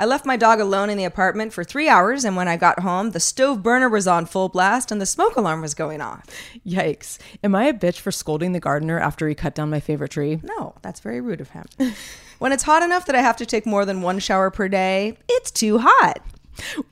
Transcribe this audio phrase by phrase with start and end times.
[0.00, 2.80] I left my dog alone in the apartment for three hours, and when I got
[2.80, 6.24] home, the stove burner was on full blast and the smoke alarm was going off.
[6.66, 7.18] Yikes.
[7.44, 10.40] Am I a bitch for scolding the gardener after he cut down my favorite tree?
[10.42, 11.66] No, that's very rude of him.
[12.38, 15.18] when it's hot enough that I have to take more than one shower per day,
[15.28, 16.24] it's too hot.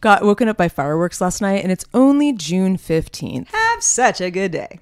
[0.02, 3.48] Got woken up by fireworks last night and it's only June 15th.
[3.48, 4.80] Have such a good day.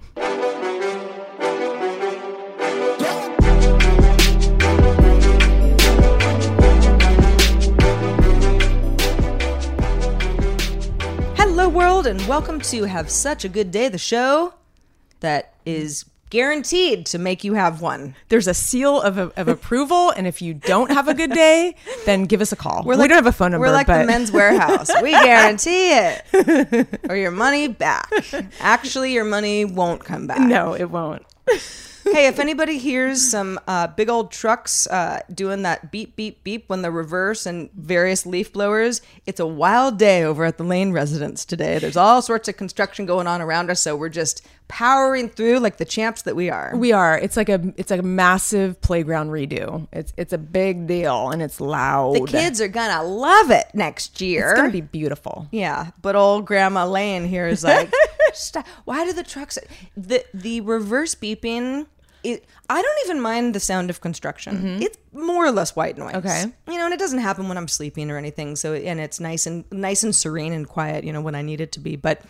[11.77, 14.55] World, and welcome to Have Such a Good Day, the show
[15.21, 18.15] that is guaranteed to make you have one.
[18.31, 22.25] There's a seal of, of approval, and if you don't have a good day, then
[22.25, 22.83] give us a call.
[22.87, 23.67] we like- don't have a phone number.
[23.67, 25.03] We're like but the Men's Wearhouse.
[25.03, 26.99] We guarantee it.
[27.11, 28.11] or your money back.
[28.59, 30.41] Actually, your money won't come back.
[30.41, 31.25] No, it won't.
[32.13, 36.69] Hey, if anybody hears some uh, big old trucks uh, doing that beep, beep, beep
[36.69, 40.93] when the reverse and various leaf blowers, it's a wild day over at the Lane
[40.93, 41.79] residence today.
[41.79, 45.77] There's all sorts of construction going on around us, so we're just powering through like
[45.77, 46.73] the champs that we are.
[46.77, 47.19] We are.
[47.19, 49.87] It's like a it's like a massive playground redo.
[49.93, 52.15] It's it's a big deal and it's loud.
[52.15, 54.51] the kids are gonna love it next year.
[54.51, 55.49] It's gonna be beautiful.
[55.51, 57.93] Yeah, but old Grandma Lane here is like,
[58.85, 59.59] why do the trucks
[59.97, 61.87] the the reverse beeping?
[62.27, 64.57] It, I don't even mind the sound of construction.
[64.57, 64.83] Mm-hmm.
[64.83, 66.15] It's more or less white noise.
[66.17, 66.45] Okay.
[66.67, 68.57] you know, and it doesn't happen when I'm sleeping or anything.
[68.57, 71.05] So, and it's nice and nice and serene and quiet.
[71.05, 71.95] You know, when I need it to be.
[71.97, 72.23] But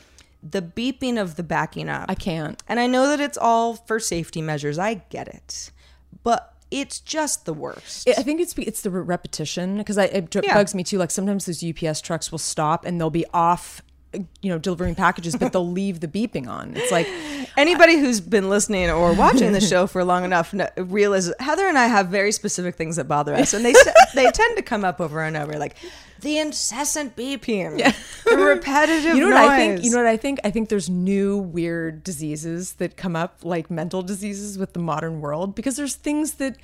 [0.42, 2.62] the beeping of the backing up, I can't.
[2.68, 4.78] And I know that it's all for safety measures.
[4.78, 5.70] I get it,
[6.22, 8.08] but it's just the worst.
[8.08, 10.54] I think it's it's the repetition because it Yeah.
[10.54, 10.98] bugs me too.
[10.98, 13.80] Like sometimes those UPS trucks will stop and they'll be off,
[14.42, 16.76] you know, delivering packages, but they'll leave the beeping on.
[16.76, 17.08] It's like
[17.56, 21.86] Anybody who's been listening or watching the show for long enough realizes Heather and I
[21.86, 23.72] have very specific things that bother us, and they
[24.14, 25.74] they tend to come up over and over, like
[26.20, 27.78] the incessant beeping,
[28.24, 29.16] the repetitive.
[29.16, 29.84] you know what I think?
[29.84, 30.40] You know what I think?
[30.44, 35.22] I think there's new weird diseases that come up, like mental diseases with the modern
[35.22, 36.56] world, because there's things that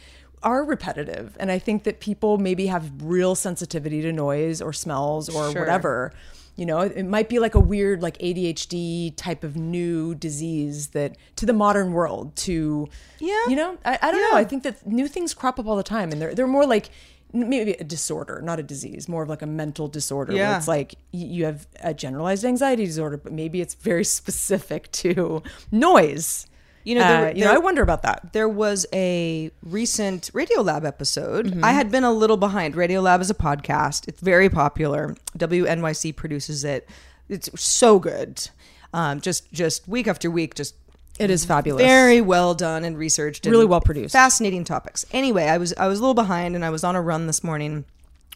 [0.42, 5.28] are repetitive, and I think that people maybe have real sensitivity to noise or smells
[5.30, 5.60] or Sure.
[5.62, 6.12] whatever.
[6.54, 11.16] You know, it might be like a weird, like ADHD type of new disease that
[11.36, 12.88] to the modern world, to
[13.20, 13.48] Yeah.
[13.48, 14.28] you know, I, I don't Yeah.
[14.32, 14.36] know.
[14.36, 16.90] I think that new things crop up all the time, and they're they're more like
[17.32, 20.34] maybe a disorder, not a disease, more of like a mental disorder.
[20.34, 20.58] Yeah.
[20.58, 26.46] it's like you have a generalized anxiety disorder, but maybe it's very specific to noise.
[26.84, 28.32] You know, there- Uh, you know, I wonder about that.
[28.32, 31.46] there was a recent Radiolab episode.
[31.46, 31.64] Mm-hmm.
[31.64, 32.74] I had been a little behind.
[32.74, 34.08] Radiolab is a podcast.
[34.08, 35.14] It's very popular.
[35.38, 36.88] WNYC produces it.
[37.28, 38.48] It's so good.
[38.94, 40.74] Um, just just week after week, just
[41.18, 41.82] It is fabulous.
[41.84, 44.12] very well done and researched and Really well produced.
[44.12, 47.02] fascinating topics anyway i was i was a little behind and i was on a
[47.02, 47.84] run this morning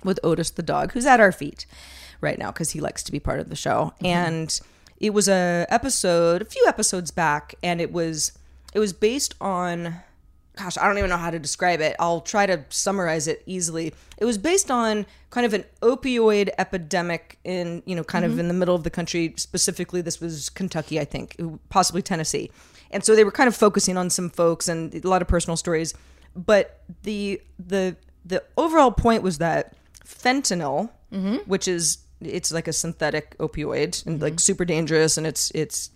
[0.05, 1.65] with otis the dog who's at our feet
[2.21, 4.07] right now because he likes to be part of the show Mm-hmm.
[4.07, 4.61] and
[4.99, 8.33] it was a episode a few episodes back and it was
[8.75, 10.03] it was based on
[10.57, 11.97] gosh, I don't even know how to describe it.
[11.99, 13.93] I'll try to summarize it easily.
[14.19, 18.41] It was based on kind of an opioid epidemic in, you know, kind of mm-hmm.
[18.41, 19.35] in the middle of the country.
[19.37, 21.39] Specifically, this was Kentucky, I think,
[21.69, 22.51] possibly Tennessee.
[22.91, 25.57] And so they were kind of focusing on some folks and a lot of personal
[25.57, 25.93] stories.
[26.35, 31.37] But the the the overall point was that fentanyl, mm-hmm.
[31.47, 35.91] which is it's like a synthetic opioid and like super dangerous and it's it's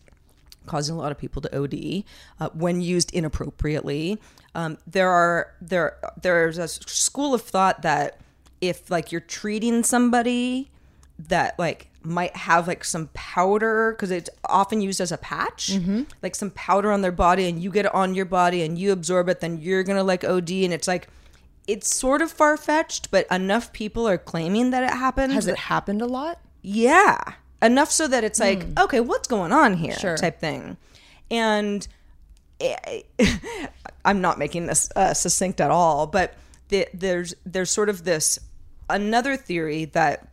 [0.66, 2.04] causing a lot of people to OD
[2.38, 4.20] uh, when used inappropriately.
[4.54, 8.18] Um, there are there there's a school of thought that
[8.60, 10.70] if like you're treating somebody
[11.28, 15.70] that like might have like some powder because it's often used as a patch
[16.22, 18.90] like some powder on their body and you get it on your body and you
[18.90, 21.08] absorb it then you're gonna like od and it's like
[21.72, 26.02] it's sort of far-fetched but enough people are claiming that it happened Has it happened
[26.02, 26.38] a lot?
[26.62, 27.16] yeah
[27.62, 28.72] enough so that it's like Hmm.
[28.84, 30.16] okay what's going on here Sure.
[30.16, 30.76] type thing
[31.30, 31.86] and
[34.04, 36.34] i'm not making this uh, succinct at all but
[36.68, 38.38] the, there's there's sort of this
[38.88, 40.28] another theory that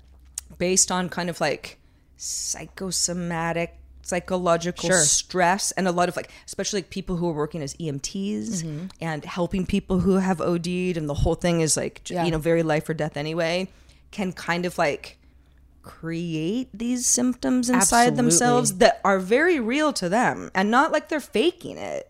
[0.57, 1.77] based on kind of like
[2.17, 3.77] psychosomatic
[4.07, 4.99] psychological Sure.
[5.01, 8.85] stress and a lot of like especially like people who are working as EMTs Mm-hmm.
[9.01, 12.23] and helping people who have OD'd and the whole thing is like Yeah.
[12.25, 13.67] you know very life or death anyway
[14.11, 15.17] can kind of like
[15.83, 18.15] create these symptoms inside Absolutely.
[18.17, 22.09] themselves that are very real to them and not like they're faking it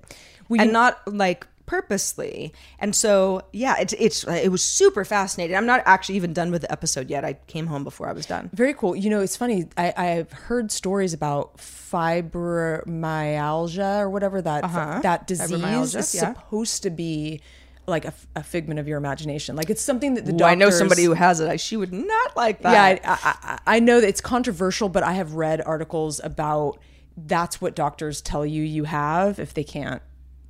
[0.57, 5.83] and not like purposely and so yeah it's it's it was super fascinating i'm not
[5.85, 8.73] actually even done with the episode yet i came home before i was done Very
[8.73, 8.95] cool.
[8.95, 9.65] You know, it's funny.
[9.77, 14.99] I, I've heard stories about fibromyalgia or whatever that uh-huh.
[15.03, 16.33] that disease is yeah.
[16.33, 17.41] supposed to be
[17.85, 19.55] like a, a figment of your imagination.
[19.55, 20.51] Like it's something that the Ooh, doctors.
[20.51, 23.35] i know somebody who has it I, she would not like that Yeah, I, I,
[23.53, 26.79] I- I know that it's controversial, but I have read articles about
[27.17, 30.01] that's what doctors tell you you have if they can't,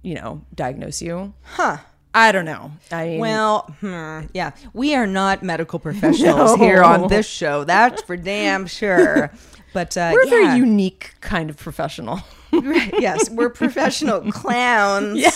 [0.01, 1.33] you know, diagnose you.
[1.43, 1.77] Huh.
[2.13, 2.71] I don't know.
[2.91, 7.63] I mean, Well, hmm, yeah, we are not medical professionals here on this show.
[7.63, 9.31] That's for damn sure.
[9.73, 10.29] But uh, we're a yeah.
[10.29, 12.21] very unique kind of professional.
[12.51, 15.19] Right, yes, we're professional clowns.
[15.19, 15.29] Yeah.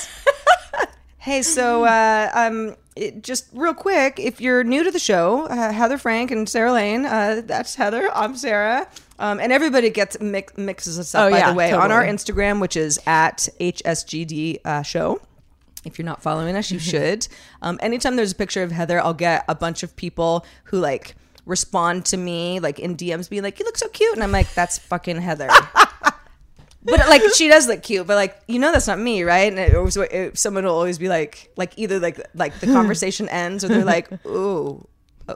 [1.19, 5.71] hey, so uh, um, it, just real quick, if you're new to the show, uh,
[5.71, 8.09] Heather Frank and Sarah Lane, uh, that's Heather.
[8.15, 8.87] I'm Sarah.
[9.21, 12.03] Um, and everybody gets mix, mixes us up, Oh, by yeah, the way, on our.
[12.03, 15.21] Instagram, which is at HSGD uh, Show.
[15.85, 17.27] If you're not following us, you should.
[17.61, 21.15] Um, anytime there's a picture of Heather, I'll get a bunch of people who like
[21.45, 24.51] respond to me like in DMs, being like, "You look so cute," and I'm like,
[24.55, 25.49] "That's fucking Heather."
[26.83, 29.51] but like she does look cute, but like you know that's not me, right?
[29.51, 33.29] And it always, it, someone will always be like, like either like like the conversation
[33.29, 34.87] ends or they're like, "Ooh,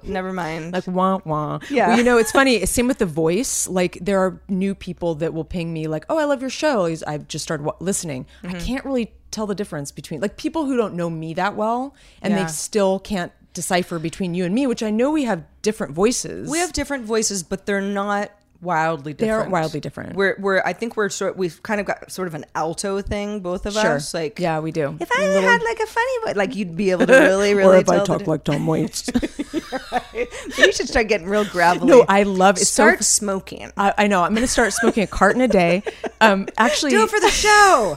[0.04, 1.60] oh, never mind." like wah wah.
[1.70, 1.90] Yeah.
[1.90, 2.66] Well, you know, it's funny.
[2.66, 3.68] Same with the voice.
[3.68, 6.86] Like there are new people that will ping me like, "Oh, I love your show."
[7.08, 8.26] I've just started listening.
[8.44, 8.60] I Mm-hmm.
[8.66, 12.34] can't really tell the difference between like people who don't know me that well, and
[12.34, 12.44] Yeah.
[12.44, 16.50] they still can't decipher between you and me, which I know we have different voices.
[16.50, 18.32] We have different voices, but they're not
[18.66, 19.28] wildly different.
[19.28, 20.16] They aren't wildly different.
[20.16, 23.40] We're we're I think we're sort we've kind of got sort of an alto thing,
[23.40, 23.94] both of sure.
[23.94, 24.14] us.
[24.14, 24.98] Like yeah, we do.
[25.00, 27.76] if I had like a funny voice, like you'd be able to really really.
[27.78, 29.10] or if I talk like Tom Waits.
[30.58, 31.88] you should start getting real gravelly.
[31.88, 33.72] No, I love- so Start f- smoking.
[33.78, 34.24] I, I know.
[34.24, 35.84] I'm going to start smoking a carton a day.
[36.22, 37.96] Um, actually, Do it for the show.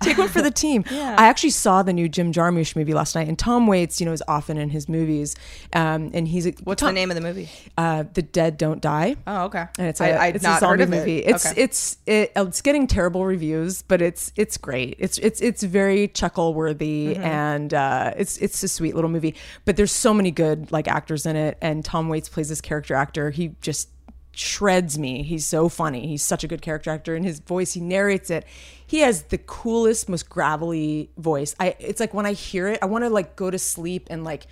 [0.00, 0.84] take one for the team.
[0.90, 4.12] I actually saw the new Jim Jarmusch movie last night, and Tom Waits, you know,
[4.12, 5.36] is often in his movies,
[5.72, 7.48] um, and he's a, What's Tom, the name of the movie?
[7.76, 9.16] Uh, the Dead Don't Die.
[9.26, 9.66] Oh, okay.
[9.84, 11.18] And it's a, I, I'd it's a zombie movie.
[11.18, 11.34] It.
[11.34, 11.60] It's Okay.
[11.62, 14.96] it's it, it's getting terrible reviews, but it's it's great.
[14.98, 17.22] It's it's it's very chuckle worthy, Mm-hmm.
[17.22, 19.34] and uh, it's it's a sweet little movie.
[19.66, 22.94] But there's so many good like actors in it, and Tom Waits plays this character
[22.94, 23.30] actor.
[23.30, 23.90] He just
[24.36, 25.22] shreds me.
[25.22, 26.06] He's so funny.
[26.08, 27.74] He's such a good character actor, and his voice.
[27.74, 28.44] He narrates it.
[28.86, 31.54] He has the coolest, most gravelly voice.
[31.60, 34.24] I it's like when I hear it, I want to like go to sleep and
[34.24, 34.46] like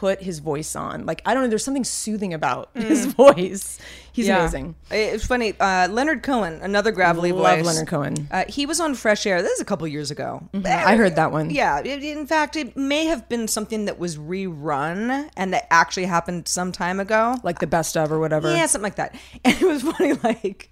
[0.00, 1.06] put his voice on.
[1.06, 3.78] Like I don't know, there's something soothing about his voice.
[4.12, 4.28] He's Mm.
[4.28, 4.38] Yeah.
[4.40, 4.74] amazing.
[4.90, 5.54] It's funny.
[5.58, 7.66] Uh, Leonard Cohen, another gravelly Love voice.
[7.66, 8.28] Leonard Cohen.
[8.30, 9.42] Uh, he was on Fresh Air.
[9.42, 10.48] This is a couple years ago.
[10.64, 11.50] I heard that one.
[11.50, 11.80] Yeah.
[11.80, 16.72] in fact, it may have been something that was rerun and that actually happened some
[16.72, 17.36] time ago.
[17.42, 18.52] Like the best of or whatever.
[18.54, 19.14] Yeah, something like that.
[19.44, 20.70] And it was funny, like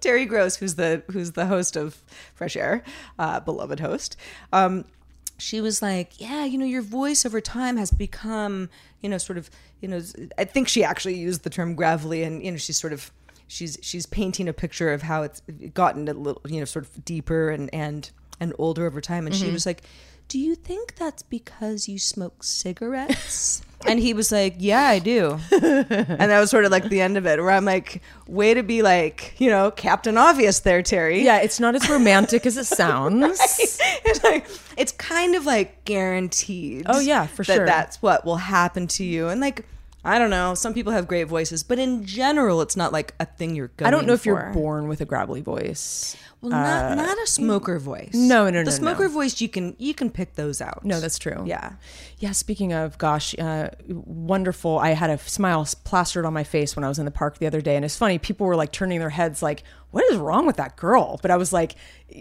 [0.00, 1.96] Terry Gross, who's the who's the host of
[2.34, 2.84] Fresh Air,
[3.18, 4.16] uh, beloved host.
[4.52, 4.84] Um,
[5.38, 8.68] she was like, "Yeah, you know, your voice over time has become,
[9.00, 9.50] you know, sort of,
[9.80, 10.00] you know,
[10.38, 13.10] I think she actually used the term gravelly, and you know, she's sort of."
[13.48, 15.40] She's she's painting a picture of how it's
[15.72, 19.36] gotten a little you know sort of deeper and and and older over time, and
[19.36, 19.52] she mm-hmm.
[19.52, 19.82] was like,
[20.28, 25.38] "Do you think that's because you smoke cigarettes?" and he was like, "Yeah, I do."
[25.52, 28.62] and that was sort of like the end of it where i'm like way to
[28.62, 32.64] be like you know captain obvious there terry Yeah, it's not as romantic as it
[32.66, 33.38] sounds.
[34.04, 37.66] it's like it's kind of like guaranteed Oh, yeah, for that sure.
[37.66, 39.64] that's what will happen to you and like
[40.06, 40.54] I don't know.
[40.54, 43.88] Some people have great voices, but in general, it's not like a thing you're going
[43.88, 46.16] I don't know if you're born with a gravelly voice.
[46.42, 48.10] Well, not, not a smoker voice.
[48.14, 48.76] no, no, no, The no.
[48.76, 50.84] smoker voice, you can you can pick those out.
[50.84, 51.42] No, that's true.
[51.46, 51.72] Yeah.
[52.18, 52.32] Yeah.
[52.32, 54.78] Speaking of, gosh, uh, wonderful.
[54.78, 57.46] I had a smile plastered on my face when I was in the park the
[57.46, 58.18] other day, and it's funny.
[58.18, 61.36] People were like turning their heads, like, "What is wrong with that girl?" But I
[61.36, 61.74] was like,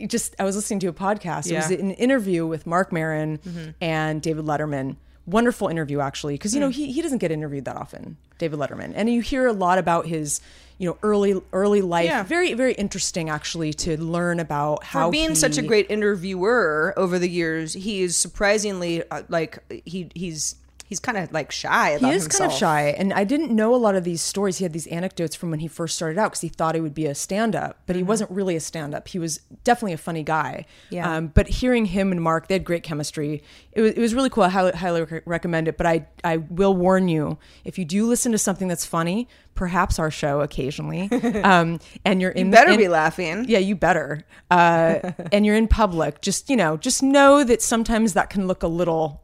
[0.07, 1.51] just I was listening to a podcast.
[1.51, 1.81] It was Mm-hmm.
[1.85, 4.95] an interview with Marc Maron and David Letterman.
[5.27, 8.93] Wonderful interview, actually, because you know he he doesn't get interviewed that often, David Letterman,
[8.95, 10.41] and you hear a lot about his.
[10.77, 12.23] You know, early early life, Yeah.
[12.23, 17.17] very very interesting actually to learn about how For being such a great interviewer over
[17.17, 20.55] the years, he is surprisingly uh, like he he's
[20.85, 22.39] he's kind of like shy about he is himself.
[22.41, 24.87] kind of shy and i didn't know a lot of these stories he had these
[24.87, 27.79] anecdotes from when he first started out because he thought he would be a stand-up
[27.87, 30.95] but he wasn't really a stand-up he was definitely a funny guy Mm-hmm.
[30.95, 31.15] Yeah.
[31.17, 34.29] um, but hearing him and mark they had great chemistry it was, it was really
[34.29, 37.85] cool i highly, highly rec- recommend it but I, I will warn you if you
[37.85, 41.09] do listen to something that's funny perhaps our show occasionally
[41.43, 43.45] um, and you're in You better in- be laughing.
[43.47, 44.25] yeah, you better.
[44.51, 46.19] Uh, and you're in public.
[46.21, 49.23] Just you know, just know that sometimes that can look a little,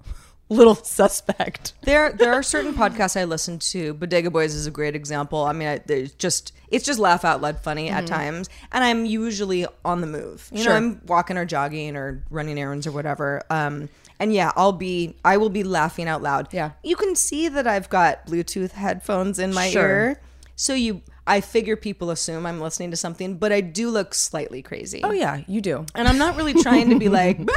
[0.51, 1.73] little suspect.
[1.83, 3.93] There, there are certain podcasts I listen to.
[3.93, 5.43] Bodega Boys is a great example.
[5.43, 9.05] I mean, I, there's just it's just laugh out loud funny at times, and I'm
[9.05, 10.47] usually on the move.
[10.51, 10.63] You Mm-hmm.
[10.63, 10.71] Sure.
[10.71, 13.41] know, I'm walking or jogging or running errands or whatever.
[13.49, 13.89] Um,
[14.19, 16.53] and yeah, I'll be, I will be laughing out loud.
[16.53, 16.71] Yeah.
[16.83, 19.81] you can see that I've got Bluetooth headphones in my Sure.
[19.87, 20.21] ear,
[20.55, 24.61] so you, I figure people assume I'm listening to something, but I do look slightly
[24.61, 25.01] crazy.
[25.03, 25.85] Oh yeah, you do.
[25.95, 27.39] and I'm not really trying to be like.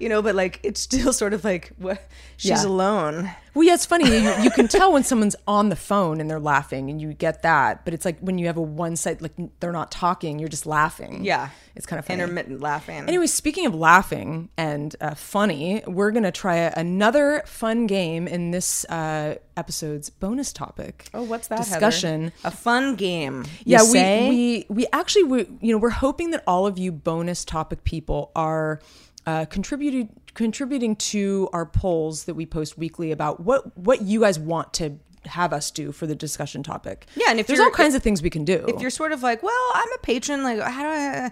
[0.00, 2.02] You know, but like it's still sort of like what
[2.36, 2.64] she's Yeah.
[2.66, 3.30] alone.
[3.52, 4.04] Well, yeah, it's funny.
[4.08, 7.42] You, you can tell when someone's on the phone and they're laughing, and you get
[7.42, 7.84] that.
[7.84, 10.66] But it's like when you have a one side, like they're not talking, you're just
[10.66, 11.24] laughing.
[11.24, 11.48] Yeah.
[11.74, 12.22] it's kind of funny.
[12.22, 13.08] intermittent laughing.
[13.08, 18.84] Anyway, speaking of laughing and uh, funny, we're gonna try another fun game in this
[18.84, 21.08] uh, episode's bonus topic.
[21.12, 21.70] oh, what's that Heather?
[21.70, 22.32] discussion?
[22.44, 23.44] A fun game.
[23.64, 27.44] yeah we, we we actually we you know we're hoping that all of you bonus
[27.44, 28.80] topic people are
[29.26, 34.38] uh, contributing contributing to our polls that we post weekly about what what you guys
[34.38, 37.94] want to have us do for the discussion topic Yeah, and if there's all kinds
[37.94, 40.60] of things we can do if you're sort of like, well, I'm a patron, like,
[40.60, 41.30] how do I?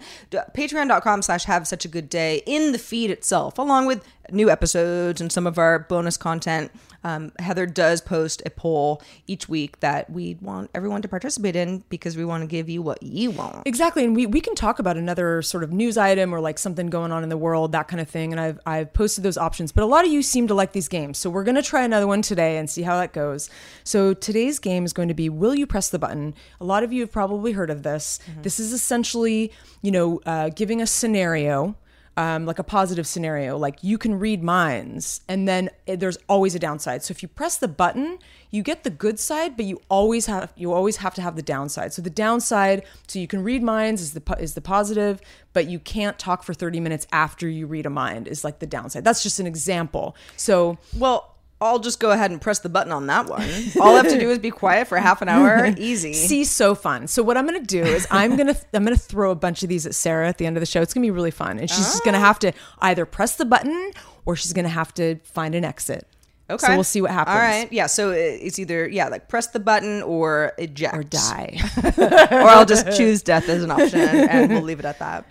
[0.54, 5.23] Patreon.com slash have such a good day in the feed itself, along with new episodes
[5.23, 6.71] and some of our bonus content.
[7.08, 11.82] Um, Heather does post a poll each week that we want everyone to participate in
[11.88, 13.66] because we want to give you what you want.
[13.66, 16.88] Exactly, and we, we can talk about another sort of news item or like something
[16.88, 18.30] going on in the world, that kind of thing.
[18.32, 20.88] And I've I've posted those options, but a lot of you seem to like these
[20.88, 23.48] games, so we're gonna try another one today and see how that goes.
[23.84, 26.34] So today's game is going to be Will you press the button?
[26.60, 28.18] A lot of you have probably heard of this.
[28.42, 29.50] This is essentially
[29.80, 31.74] you know uh, giving a scenario.
[32.18, 36.58] Um, like a positive scenario, like you can read minds, and then there's always a
[36.58, 37.04] downside.
[37.04, 38.18] So if you press the button,
[38.50, 41.42] you get the good side, but you always have you always have to have the
[41.42, 41.92] downside.
[41.92, 45.20] So the downside, so you can read minds is the is the positive,
[45.52, 48.66] but you can't talk for 30 minutes after you read a mind is like the
[48.66, 49.04] downside.
[49.04, 50.16] That's just an example.
[50.37, 53.48] So Well, I'll just go ahead and press the button on that one.
[53.80, 55.66] All I have to do is be quiet for half an hour.
[55.76, 56.12] Easy.
[56.12, 57.08] See, so fun.
[57.08, 59.84] So what I'm gonna do is I'm gonna I'm gonna throw a bunch of these
[59.84, 60.80] at Sarah at the end of the show.
[60.80, 62.22] It's gonna be really fun, and she's just gonna oh.
[62.22, 63.90] have to either press the button
[64.24, 66.06] or she's gonna have to find an exit.
[66.50, 66.66] Okay.
[66.66, 67.34] So we'll see what happens.
[67.34, 67.70] All right.
[67.72, 67.86] Yeah.
[67.86, 71.58] So it's either yeah, like press the button or eject Or die.
[72.30, 75.26] or I'll just choose death as an option, and we'll leave it at that.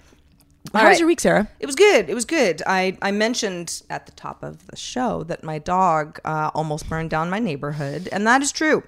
[0.74, 0.90] How right.
[0.90, 1.48] was your week, Sarah?
[1.60, 2.10] It was good.
[2.10, 2.62] It was good.
[2.68, 7.10] I, I mentioned at the top of the show that my dog uh, almost burned
[7.10, 8.84] down my neighborhood, and that is true.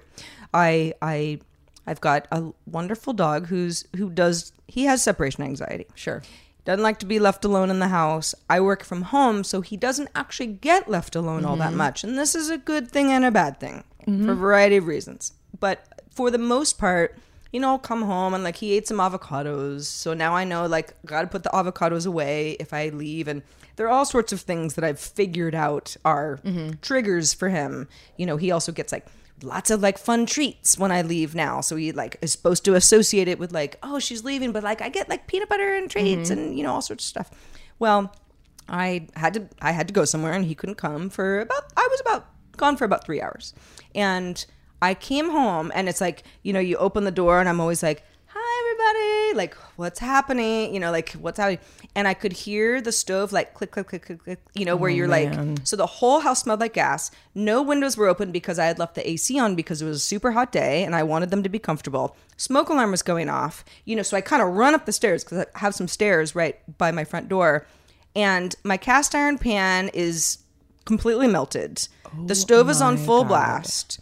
[0.52, 1.40] I I
[1.86, 5.86] I've got a wonderful dog who's who does he has separation anxiety.
[5.94, 6.22] Sure.
[6.64, 8.34] Doesn't like to be left alone in the house.
[8.48, 12.04] I work from home, so he doesn't actually get left alone all that much.
[12.04, 15.32] And this is a good thing and a bad thing for a variety of reasons.
[15.58, 17.16] But for the most part,
[17.52, 19.82] you know, come home and like he ate some avocados.
[19.82, 23.42] So now I know like gotta put the avocados away if I leave and
[23.76, 26.72] there are all sorts of things that I've figured out are mm-hmm.
[26.82, 27.88] triggers for him.
[28.16, 29.06] You know, he also gets like
[29.42, 31.60] lots of like fun treats when I leave now.
[31.60, 34.82] So he like is supposed to associate it with like, oh, she's leaving, but like
[34.82, 36.38] I get like peanut butter and treats mm-hmm.
[36.38, 37.30] and you know all sorts of stuff.
[37.78, 38.14] Well,
[38.68, 41.88] I had to I had to go somewhere and he couldn't come for about I
[41.90, 43.54] was about gone for about 3 hours.
[43.94, 44.44] And
[44.82, 47.82] I came home and it's like, you know, you open the door and I'm always
[47.82, 51.58] like, "Hi everybody." Like, "What's happening?" You know, like, "What's happening?"
[51.94, 54.90] And I could hear the stove like click click click click click, you know, where
[54.90, 55.32] you're like
[55.64, 57.10] so the whole house smelled like gas.
[57.34, 60.00] No windows were open because I had left the AC on because it was a
[60.00, 62.16] super hot day and I wanted them to be comfortable.
[62.36, 65.24] Smoke alarm was going off, you know, so I kind of run up the stairs
[65.24, 67.66] because I have some stairs right by my front door.
[68.16, 70.38] And my cast iron pan is
[70.84, 71.86] completely melted.
[72.26, 74.00] the stove is on full blast.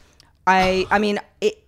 [0.49, 1.65] I I mean it.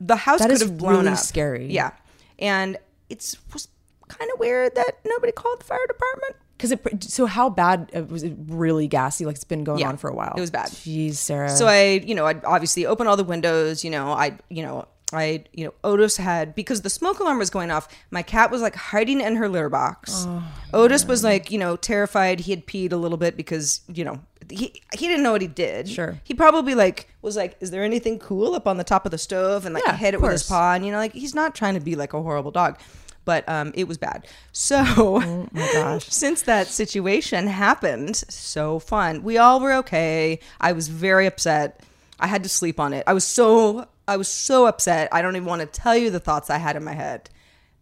[0.00, 1.18] The house That could is have blown really up.
[1.18, 1.66] scary.
[1.70, 1.92] Yeah,
[2.38, 2.76] and
[3.08, 3.68] it's was
[4.08, 6.36] kind of weird that nobody called the fire department.
[6.56, 7.04] Because it.
[7.04, 8.34] So how bad uh, was it?
[8.48, 9.24] Really gassy?
[9.26, 10.34] Like it's been going Yeah, on for a while.
[10.36, 10.70] it was bad.
[10.70, 11.50] Jeez, Sarah.
[11.50, 13.84] So I, you know, I'd obviously open all the windows.
[13.84, 17.50] You know, I, you know, I, you know, Otis had because the smoke alarm was
[17.50, 17.86] going off.
[18.10, 20.24] My cat was like hiding in her litter box.
[20.26, 20.42] Oh,
[20.72, 22.40] Otis was like, you know, terrified.
[22.40, 25.48] He had peed a little bit because, you know, he he didn't know what he
[25.48, 25.88] did.
[25.88, 26.20] Sure.
[26.24, 29.18] He probably like was like, is there anything cool up on the top of the
[29.18, 29.66] stove?
[29.66, 30.72] And like Yeah, hit it with his paw.
[30.74, 32.78] And you know, like he's not trying to be like a horrible dog.
[33.24, 34.26] But um, it was bad.
[34.50, 36.06] So, Oh my gosh.
[36.08, 39.22] since that situation happened, so fun.
[39.22, 40.40] We all were okay.
[40.60, 41.84] I was very upset.
[42.18, 43.04] I had to sleep on it.
[43.06, 45.08] I was so I was so upset.
[45.12, 47.30] I don't even want to tell you the thoughts I had in my head.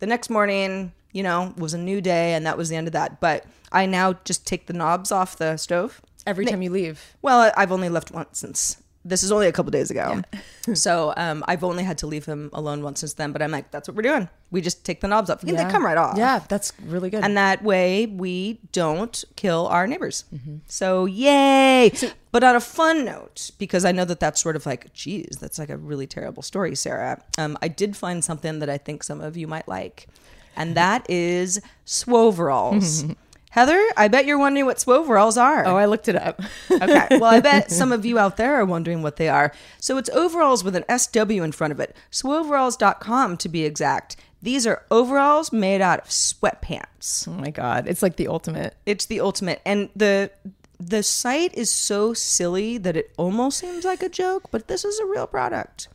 [0.00, 2.92] The next morning, you know, was a new day and that was the end of
[2.92, 3.20] that.
[3.20, 6.00] But I now just take the knobs off the stove.
[6.26, 7.16] every time you leave.
[7.22, 10.22] Well, I've only left once since this is only a couple days ago.
[10.74, 13.32] so um, I've only had to leave him alone once since then.
[13.32, 14.28] But I'm like, that's what we're doing.
[14.50, 15.42] We just take the knobs off.
[15.42, 16.18] And they come right off.
[16.18, 17.24] Yeah, that's really good.
[17.24, 20.24] And that way we don't kill our neighbors.
[20.66, 21.92] So, yay.
[22.32, 25.58] but on a fun note, because I know that that's sort of like, geez, that's
[25.58, 27.22] like a really terrible story, Sarah.
[27.38, 30.08] Um, I did find something that I think some of you might like,
[30.56, 33.16] and that is swoveralls.
[33.50, 35.66] Heather, I bet you're wondering what swoveralls are.
[35.66, 36.40] oh, I looked it up.
[36.70, 37.06] Okay.
[37.20, 39.52] Well, I bet some of you out there are wondering what they are.
[39.80, 41.96] So it's overalls with an SW in front of it.
[42.12, 44.16] Swoveralls.com to be exact.
[44.42, 47.28] These are overalls made out of sweatpants.
[47.28, 48.74] oh my god, it's like the ultimate.
[48.86, 49.60] It's the ultimate.
[49.66, 50.30] And the
[50.78, 54.98] the site is so silly that it almost seems like a joke, but this is
[54.98, 55.88] a real product.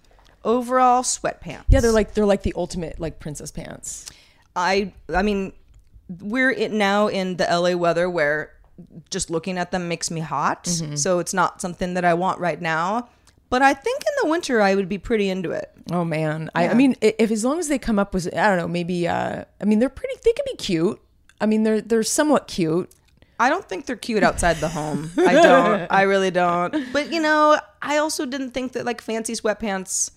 [0.44, 1.64] Overall sweatpants.
[1.70, 4.06] Yeah, they're like they're like the ultimate like princess pants.
[4.56, 5.54] I I mean,
[6.10, 8.52] we're in, now in the LA weather where
[9.10, 10.66] just looking at them makes me hot.
[10.66, 10.96] Mm-hmm.
[10.96, 13.10] So it's not something that I want right now.
[13.50, 15.72] But I think in the winter I would be pretty into it.
[15.92, 18.58] Oh man, I, I mean, if as long as they come up with, I don't
[18.58, 19.08] know, maybe.
[19.08, 20.16] uh I mean, they're pretty.
[20.24, 21.00] They can be cute.
[21.40, 22.90] I mean, they're they're somewhat cute.
[23.40, 25.12] I don't think they're cute outside the home.
[25.18, 25.88] I don't.
[25.92, 26.92] I really don't.
[26.92, 30.12] But you know, I also didn't think that like fancy sweatpants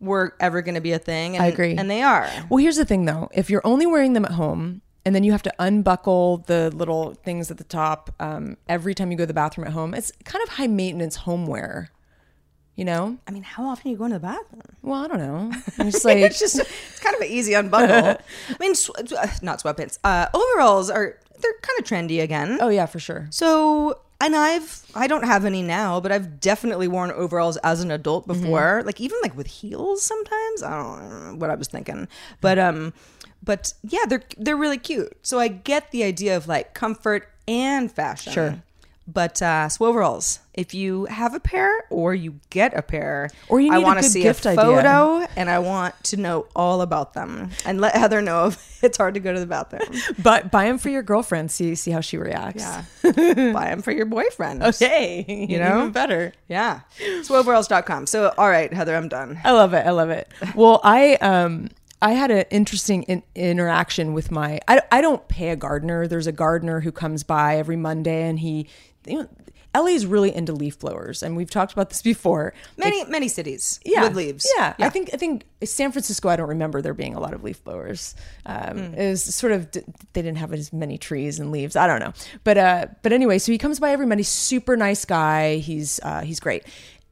[0.00, 1.36] were ever going to be a thing.
[1.36, 1.76] And, I agree.
[1.76, 2.28] and they are.
[2.50, 5.32] Well, here's the thing though: if you're only wearing them at home, and then you
[5.32, 9.26] have to unbuckle the little things at the top um, every time you go to
[9.26, 11.90] the bathroom at home, it's kind of high maintenance homeware.
[12.76, 13.18] You know?
[13.28, 14.62] I mean, how often are you going to the bathroom?
[14.82, 15.52] Well, I don't know.
[15.78, 18.18] I'm just like, it's just it's kind of an easy unbuckle.
[18.48, 19.98] I mean, sw- uh, not sweatpants.
[20.02, 22.58] Uh, overalls are they're kind of trendy again.
[22.60, 23.28] oh yeah, for sure.
[23.30, 27.92] So, and I've I don't have any now, but I've definitely worn overalls as an
[27.92, 28.82] adult before.
[28.84, 30.62] Like even like with heels sometimes.
[30.64, 32.08] I don't know what I was thinking.
[32.40, 32.92] But um
[33.44, 35.16] but yeah, they're they're really cute.
[35.22, 38.32] So I get the idea of like comfort and fashion.
[38.32, 38.62] Sure.
[39.06, 43.70] But uh swoveralls, if you have a pair or you get a pair, Or you
[43.70, 44.64] I want to see gift a idea.
[44.64, 48.96] photo and I want to know all about them and let Heather know if it's
[48.96, 49.82] hard to go to the bathroom.
[50.22, 51.50] But buy them for your girlfriend.
[51.50, 52.62] See see how she reacts.
[52.62, 52.84] Yeah.
[53.52, 54.62] Buy them for your boyfriend.
[54.62, 55.26] Okay.
[55.50, 55.80] You know?
[55.80, 56.32] Even better.
[56.48, 56.80] Yeah.
[57.28, 58.06] Swoveralls.com.
[58.06, 59.38] So, all right, Heather, I'm done.
[59.44, 59.84] I love it.
[59.86, 60.28] I love it.
[60.54, 61.68] Well, I um
[62.02, 64.60] I had an interesting in- interaction with my.
[64.68, 66.06] I I don't pay a gardener.
[66.06, 68.68] There's a gardener who comes by every Monday, and he.
[69.06, 69.28] You know,
[69.76, 72.54] LA is really into leaf blowers, and we've talked about this before.
[72.78, 74.46] Many, many cities yeah, with leaves.
[74.56, 74.72] Yeah.
[74.78, 76.28] I think I think San Francisco.
[76.28, 78.14] I don't remember there being a lot of leaf blowers.
[78.46, 78.94] Um, Hmm.
[78.94, 79.82] It was sort of they
[80.22, 81.74] didn't have as many trees and leaves.
[81.74, 82.12] I don't know,
[82.44, 84.22] but uh, but anyway, so he comes by every Monday.
[84.22, 85.56] Super nice guy.
[85.56, 86.64] He's uh, he's great.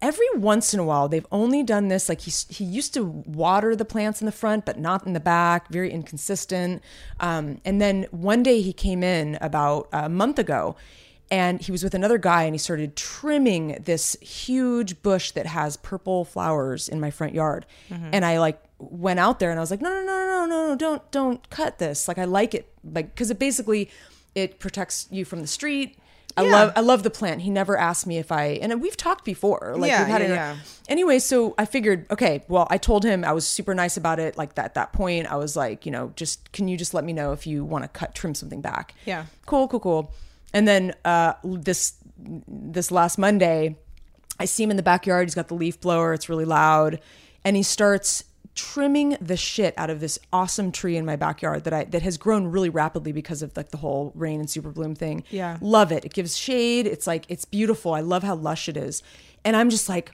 [0.03, 2.09] Every once in a while, they've only done this.
[2.09, 5.21] Like he he used to water the plants in the front, but not in the
[5.21, 5.69] back.
[5.69, 6.83] Very inconsistent.
[7.21, 10.77] Um, and then one day he came in about a month ago
[11.33, 15.79] and he was with another guy and he started trimming this huge bush that has
[15.79, 17.65] purple flowers in my front yard
[18.13, 20.69] and i like went out there and i was like no no no no no
[20.69, 23.89] no don't don't cut this like i like it like because it basically
[24.35, 25.97] it protects you from the street
[26.37, 26.51] I Yeah.
[26.53, 27.43] love I love the plant.
[27.43, 29.75] He never asked me if I and we've talked before.
[29.77, 30.31] Like Yeah, we've had yeah, it.
[30.35, 30.57] yeah.
[30.89, 34.37] Anyway, so I figured, okay, well, I told him I was super nice about it.
[34.39, 37.13] Like that that point, I was like, you know, just can you just let me
[37.13, 38.95] know if you want to cut trim something back?
[39.05, 39.27] Yeah.
[39.47, 40.13] Cool, cool, cool.
[40.55, 41.95] And then uh this
[42.49, 43.77] this last Monday,
[44.39, 45.27] I see him in the backyard.
[45.29, 46.13] He's got the leaf blower.
[46.15, 47.01] It's really loud,
[47.45, 51.73] and he starts trimming the shit out of this awesome tree in my backyard that
[51.73, 54.95] I that has grown really rapidly because of like the whole rain and super bloom
[54.95, 55.25] thing.
[55.31, 55.59] Yeah.
[55.61, 56.05] love it.
[56.05, 56.87] It gives shade.
[56.87, 57.95] It's like it's beautiful.
[57.95, 59.03] I love how lush it is,
[59.45, 60.13] and I'm just like.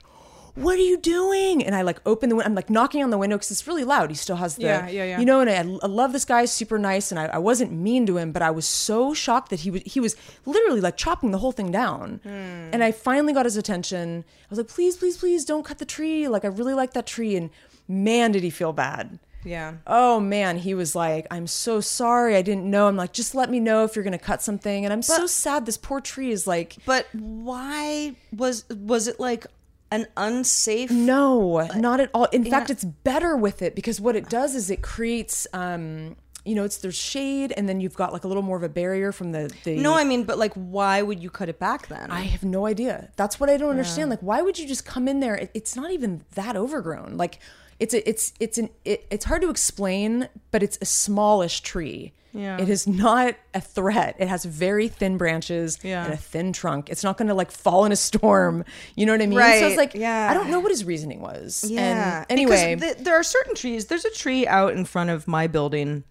[0.55, 1.63] what are you doing?
[1.63, 2.49] And I like open the window.
[2.49, 4.09] I'm like knocking on the window because it's really loud.
[4.09, 5.19] He still has the, Yeah, yeah, yeah.
[5.19, 7.11] you know, and I, I love this guy, super nice.
[7.11, 9.83] And I, I wasn't mean to him, but I was so shocked that he was,
[9.85, 12.19] he was literally like chopping the whole thing down.
[12.23, 12.73] Hmm.
[12.73, 14.25] And I finally got his attention.
[14.27, 16.27] I was like, please, please, please don't cut the tree.
[16.27, 17.37] Like, I really like that tree.
[17.37, 17.51] And
[17.89, 19.19] man, did he feel bad.
[19.43, 19.75] Yeah.
[19.87, 22.35] Oh man, he was like, I'm so sorry.
[22.35, 22.87] I didn't know.
[22.87, 24.85] I'm like, just let me know if you're going to cut something.
[24.85, 25.65] And I'm so sad.
[25.65, 29.47] This poor tree is like, But why was was it like
[29.91, 30.91] an unsafe?
[30.91, 32.25] No, not at all.
[32.25, 36.55] In fact, it's better with it because what it does is it creates, um, you
[36.55, 39.11] know, it's there's shade, and then you've got like a little more of a barrier
[39.11, 39.51] from the.
[39.63, 42.09] the No, I mean, but like, why would you cut it back then?
[42.11, 43.11] I have no idea.
[43.15, 44.09] That's what I don't understand.
[44.09, 45.35] Like, why would you just come in there?
[45.35, 47.17] It, it's not even that overgrown.
[47.17, 47.39] Like,
[47.79, 52.13] it's a, it's it's an it, it's hard to explain, but it's a smallish tree.
[52.33, 52.61] Yeah.
[52.61, 54.15] It is not a threat.
[54.19, 56.05] It has very thin branches Yeah.
[56.05, 56.89] and a thin trunk.
[56.89, 58.63] It's not going to like fall in a storm.
[58.95, 59.39] You know what I mean?
[59.39, 59.59] Right.
[59.59, 60.27] So it's like, yeah.
[60.29, 61.65] I don't know what his reasoning was.
[61.67, 62.19] Yeah.
[62.19, 63.87] And anyway, there are certain trees.
[63.87, 66.03] There's a tree out in front of my building,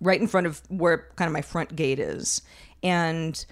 [0.00, 2.42] right in front of where kind of my front gate is,
[2.82, 3.44] and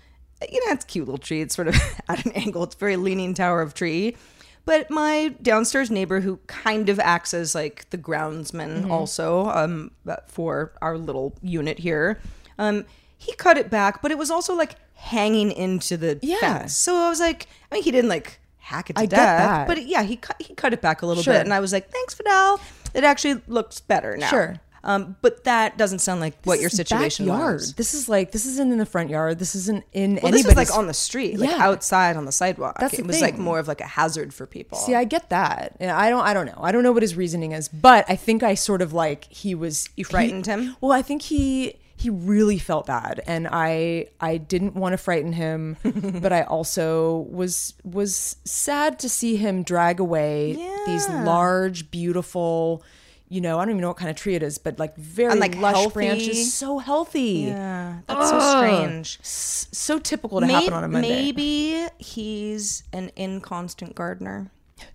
[0.50, 1.40] you know it's a cute little tree.
[1.40, 1.76] It's sort of
[2.08, 2.62] at an angle.
[2.64, 4.16] It's a very leaning tower of tree.
[4.64, 8.90] But my downstairs neighbor, who kind of acts as like the groundsman, Mm-hmm.
[8.90, 9.92] also um,
[10.26, 12.18] for our little unit here,
[12.58, 12.84] um,
[13.16, 16.38] he cut it back, but it was also like hanging into the Yeah.
[16.40, 16.76] fence.
[16.76, 19.38] So I was like, I mean, he didn't like hack it to I get death,
[19.38, 19.68] that.
[19.68, 21.34] but yeah, he cut he cut it back a little Sure.
[21.34, 22.58] bit, and I was like, "Thanks, Fidel.
[22.92, 24.60] It actually looks better now." Sure.
[24.86, 27.54] Um, but that doesn't sound like what your This situation backyard.
[27.54, 27.74] was.
[27.74, 29.38] This is like this isn't in the front yard.
[29.40, 30.44] This isn't in Well, anybody's.
[30.44, 31.58] this was like on the street, like Yeah.
[31.66, 32.78] outside on the sidewalk.
[32.78, 34.78] That's it was like more of like a hazard for people.
[34.78, 35.76] See, I get that.
[35.80, 36.22] And I don't.
[36.24, 36.58] I don't know.
[36.62, 39.54] I don't know what his reasoning is, but I think I sort of like he
[39.56, 39.88] was.
[39.96, 40.76] You frightened him?
[40.80, 45.32] Well, I think he he really felt bad, and I I didn't want to frighten
[45.32, 45.78] him,
[46.22, 50.52] but I also was was sad to see him drag away
[50.86, 52.84] these large, beautiful.
[53.28, 55.32] You know, I don't even know what kind of tree it is, but like very
[55.32, 55.92] And, like, lush healthy.
[55.94, 57.46] branches, so healthy.
[57.48, 59.18] yeah, that's so strange.
[59.20, 61.08] S- so typical to happen on a Monday.
[61.08, 64.52] Maybe he's an inconstant gardener,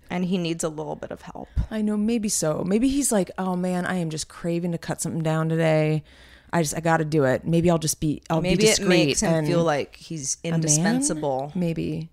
[0.09, 1.49] and he needs a little bit of help.
[1.69, 2.63] I know, maybe so.
[2.65, 6.03] Maybe he's like, oh man, I am just craving to cut something down today.
[6.53, 7.45] I just, I got to do it.
[7.45, 11.51] Maybe I'll just be, I'll Maybe be it makes him feel like he's indispensable.
[11.55, 12.09] Maybe.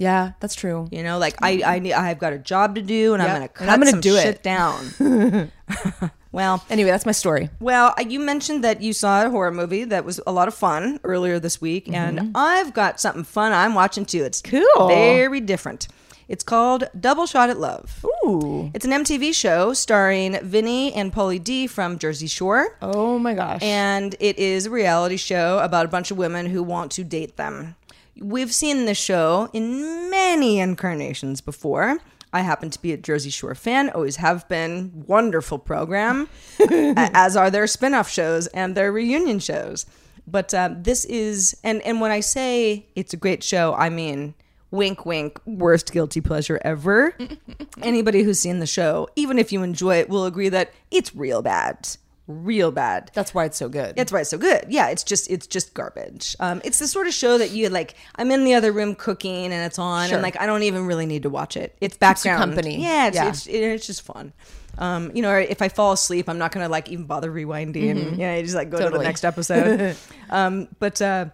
[0.00, 0.88] Yeah, that's true.
[0.90, 3.40] You know, like I, I need, I've got a job to do, and I'm gonna
[3.42, 4.22] And cut I'm gonna some do it.
[4.22, 4.80] shit down.
[6.32, 7.50] well, Anyway, that's my story.
[7.60, 11.00] Well, you mentioned that you saw a horror movie that was a lot of fun
[11.04, 14.24] earlier this week, and I've got something fun I'm watching too.
[14.24, 14.64] It's Mm-hmm.
[14.78, 14.88] Cool.
[14.88, 15.88] very different.
[16.28, 18.06] It's called Double Shot at Love.
[18.24, 18.70] Ooh.
[18.72, 22.78] It's an MTV show starring Vinny and Pauly D from Jersey Shore.
[22.80, 23.60] Oh my gosh.
[23.64, 27.36] And it is a reality show about a bunch of women who want to date
[27.36, 27.74] them.
[28.20, 31.98] We've seen this show in many incarnations before.
[32.34, 35.04] I happen to be a Jersey Shore fan, always have been.
[35.06, 36.28] Wonderful program,
[36.70, 39.86] as are their spin off shows and their reunion shows.
[40.26, 44.34] But uh, this is, and, and when I say it's a great show, I mean,
[44.70, 47.16] wink, wink, worst guilty pleasure ever.
[47.82, 51.42] Anybody who's seen the show, even if you enjoy it, will agree that it's real
[51.42, 51.96] bad.
[52.30, 53.10] Real bad.
[53.14, 53.96] that's why it's so good.
[53.96, 54.66] That's why it's so good.
[54.68, 56.36] Yeah, it's just it's just garbage.
[56.40, 57.94] Um, it's the sort of show that you like.
[58.16, 60.16] I'm in the other room cooking and it's on, Sure.
[60.16, 61.76] and like I don't even really need to watch it.
[61.80, 62.80] It's background company.
[62.82, 63.28] Yeah, it's Yeah.
[63.28, 64.32] It's, it's just fun.
[64.78, 68.16] Um, you know, if I fall asleep, I'm not gonna like even bother rewinding.
[68.16, 69.02] Yeah, you just like go to the Mm-hmm.
[69.02, 69.96] Next episode.
[70.30, 71.26] um, but uh,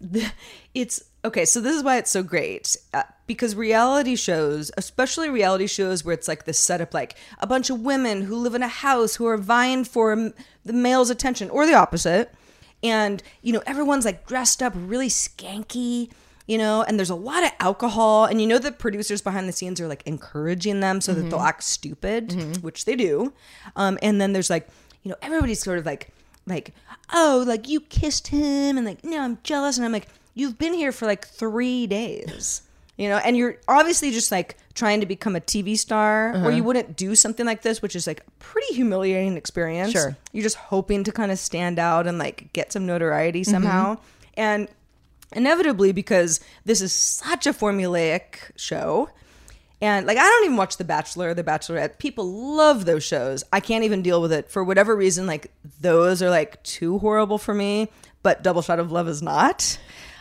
[0.00, 0.30] the-
[0.74, 1.44] it's okay.
[1.44, 6.14] So this is why it's so great uh, because reality shows, especially reality shows where
[6.14, 9.26] it's like this setup, like a bunch of women who live in a house who
[9.26, 10.32] are vying for
[10.64, 12.34] the male's attention, or the opposite,
[12.82, 16.10] and you know everyone's like dressed up really skanky.
[16.46, 19.52] You know, and there's a lot of alcohol, and you know the producers behind the
[19.52, 23.34] scenes are like encouraging them so that they'll act stupid, which they do.
[23.76, 24.66] Um, and then there's like,
[25.02, 26.08] you know, everybody's sort of like,
[26.46, 26.72] like,
[27.12, 30.08] oh, like you kissed him, and like, no, I'm jealous, and I'm like,
[30.38, 32.62] you've been here for like three days,
[32.96, 36.46] you know, and you're obviously just like trying to become a TV star, Uh-huh.
[36.46, 39.92] or you wouldn't do something like this, which is like a pretty humiliating experience.
[39.92, 40.16] Sure.
[40.32, 43.50] you're just hoping to kind of stand out and like get some notoriety Mm-hmm.
[43.50, 43.98] somehow,
[44.34, 44.68] and
[45.34, 49.10] inevitably because this is such a formulaic show.
[49.80, 51.98] And like I don't even watch The Bachelor or The Bachelorette.
[51.98, 53.44] People love those shows.
[53.52, 55.26] I can't even deal with it for whatever reason.
[55.26, 57.88] Like those are like too horrible for me.
[58.24, 59.78] But Double Shot of Love is not.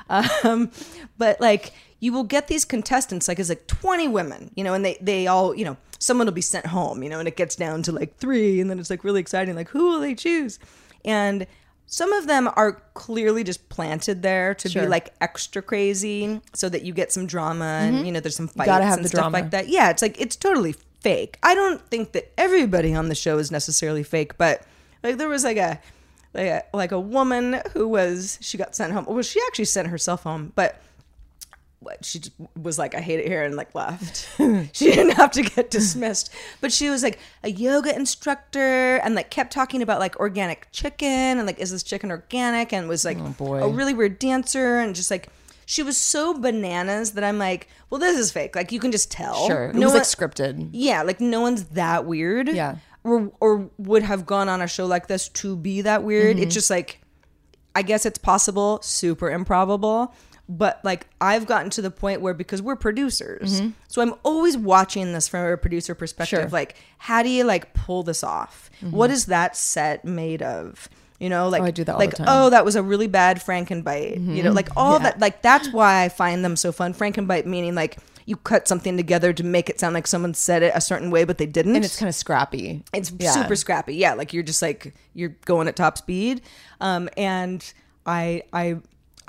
[0.10, 0.72] Um,
[1.17, 4.86] but like you will get these contestants like it's like 20 women, you know, and
[4.86, 7.56] they they all you know someone will be sent home, you know, and it gets
[7.56, 9.56] down to like three, and then it's like really exciting.
[9.56, 10.60] Like who will they choose?
[11.06, 11.48] And
[11.89, 14.82] some of them are clearly just planted there to Sure.
[14.84, 18.48] be like extra crazy so that you get some drama and you know there's some
[18.50, 18.93] fights Mm-hmm.
[19.00, 19.38] And stuff drama.
[19.39, 19.70] like that.
[19.70, 21.38] Yeah, it's like it's totally fake.
[21.43, 24.63] I don't think that everybody on the show is necessarily fake, but
[25.04, 25.80] like there was like a
[26.38, 29.06] like a, like a woman who was she got sent home.
[29.06, 30.80] Well, she actually sent herself home, but
[31.80, 32.21] what she
[32.62, 34.28] was like, I hate it here, and like left.
[34.73, 39.30] she didn't have to get dismissed, but she was like a yoga instructor and like
[39.30, 43.17] kept talking about like organic chicken and like is this chicken organic and was like
[43.19, 43.63] oh, boy.
[43.63, 45.30] a really weird dancer and just like
[45.65, 48.56] she was so bananas that I'm like, well, this is fake.
[48.56, 49.47] Like you can just tell.
[49.47, 49.65] Sure.
[49.65, 50.69] It No was one- like scripted.
[50.71, 52.47] yeah, like no one's that weird.
[52.50, 52.78] Yeah.
[53.08, 56.36] Or or would have gone on a show like this to be that weird.
[56.36, 56.43] Mm-hmm.
[56.43, 57.00] It's just like
[57.74, 60.13] I guess it's possible, super improbable.
[60.50, 65.12] But like I've gotten to the point where because we're producers, so I'm always watching
[65.13, 66.39] this from a producer perspective.
[66.39, 66.48] Mm-hmm.
[66.50, 66.52] Sure.
[66.52, 68.70] Like, how do you like pull this off?
[68.82, 70.89] What is that set made of?
[71.20, 72.12] You know, like I do that like.
[72.12, 72.26] Mm-hmm.
[72.28, 74.36] oh, that was a really bad Frankenbite.
[74.36, 75.20] You know, like all that.
[75.20, 76.93] Like that's why I find them so fun.
[76.93, 80.72] Frankenbite meaning like you cut something together to make it sound like someone said it
[80.76, 81.76] a certain way, but they didn't.
[81.78, 82.84] And it's kind of scrappy.
[82.94, 83.32] It's Yeah.
[83.32, 83.96] super scrappy.
[83.96, 86.42] Yeah, like you're just like you're going at top speed.
[86.82, 87.63] Um, and
[88.06, 88.76] I I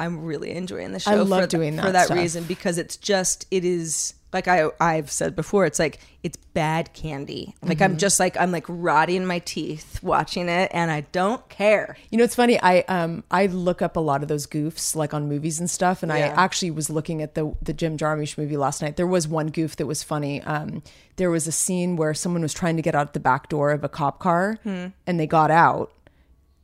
[0.01, 1.13] I'm really enjoying the show.
[1.13, 2.19] I love for doing for that that stuff.
[2.19, 5.65] reason because it's just it is like I I've said before.
[5.67, 7.55] It's like it's bad candy.
[7.63, 7.85] Like Mm-hmm.
[7.85, 11.97] I'm just like I'm like rotting my teeth watching it, and I don't care.
[12.11, 12.61] You know, it's funny.
[12.61, 16.03] I um I look up a lot of those goofs like on movies and stuff,
[16.03, 18.97] and I actually was looking at the the Jim Jarmusch movie last night.
[18.97, 20.43] There was one goof that was funny.
[20.43, 20.83] Um,
[21.17, 23.83] there was a scene where someone was trying to get out the back door of
[23.85, 24.87] a cop car, Hmm.
[25.07, 25.91] and they got out,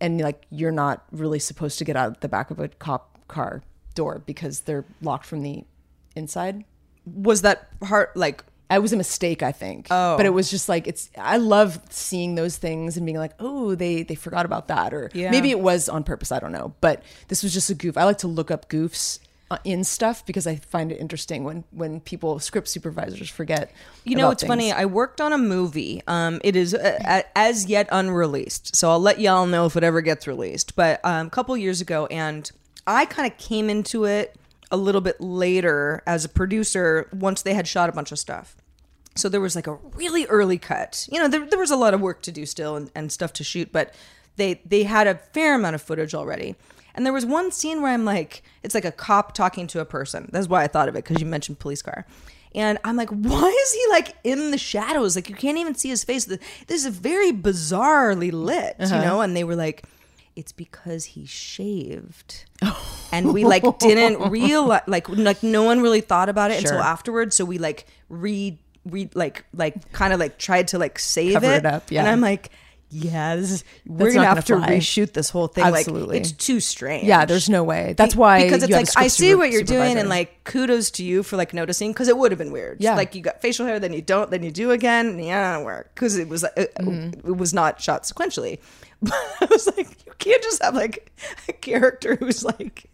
[0.01, 3.63] and like you're not really supposed to get out the back of a cop car
[3.95, 5.65] door because they're locked from the
[6.15, 6.65] inside.
[7.07, 9.89] Was that part like I was a mistake, I think.
[9.91, 11.11] Oh, but it was just like it's.
[11.19, 15.11] I love seeing those things and being like, oh, they they forgot about that, or
[15.15, 15.31] Yeah.
[15.31, 16.33] maybe it was on purpose.
[16.33, 16.75] I don't know.
[16.81, 17.97] But this was just a goof.
[17.99, 19.19] I like to look up goofs
[19.51, 23.71] uh, in stuff because I find it interesting when when people script supervisors forget.
[24.05, 24.49] You know, it's things.
[24.49, 24.73] funny.
[24.73, 26.03] I worked on a movie.
[26.07, 30.01] Um, it is uh, as yet unreleased, so I'll let y'all know if it ever
[30.01, 30.75] gets released.
[30.75, 32.51] But um, a couple years ago, and
[32.87, 34.35] I kind of came into it
[34.75, 38.57] a little bit later as a producer once they had shot a bunch of stuff.
[39.15, 41.09] So there was like a really early cut.
[41.11, 43.33] You know, there, there was a lot of work to do still and, and stuff
[43.35, 43.95] to shoot, but
[44.35, 46.57] they they had a fair amount of footage already.
[46.97, 49.85] And there was one scene where I'm like, it's like a cop talking to a
[49.85, 50.29] person.
[50.33, 52.05] That's why I thought of it because you mentioned police car.
[52.53, 55.15] And I'm like, why is he like in the shadows?
[55.15, 56.25] Like you can't even see his face.
[56.25, 56.41] This
[56.85, 59.05] is very bizarrely lit, you uh-huh.
[59.05, 59.21] know.
[59.21, 59.85] And they were like,
[60.37, 62.45] it's because he shaved,
[63.13, 67.37] and we like didn't realize, like, like no one really thought about it until afterwards.
[67.37, 71.47] So we like re re like like kind of like tried to like save Cover
[71.53, 72.01] it, it up, yeah.
[72.01, 72.51] And I'm like,
[72.91, 74.77] is, we're gonna have to gonna fly.
[74.77, 75.65] reshoot this whole thing.
[75.65, 76.19] Absolutely.
[76.19, 77.05] like it's too strange.
[77.05, 77.95] Yeah, there's no way.
[77.97, 80.45] That's why because it's you have a like I see what you're doing, and like
[80.45, 82.81] kudos to you for like noticing because it would have been weird.
[82.81, 82.95] Yeah.
[82.95, 85.19] like you got facial hair, then you don't, then you do again.
[85.19, 87.29] Yeah, work because it was it, Mm-hmm.
[87.31, 88.59] it was not shot sequentially.
[89.41, 91.11] I was like, you can't just have like
[91.49, 92.91] a character who's like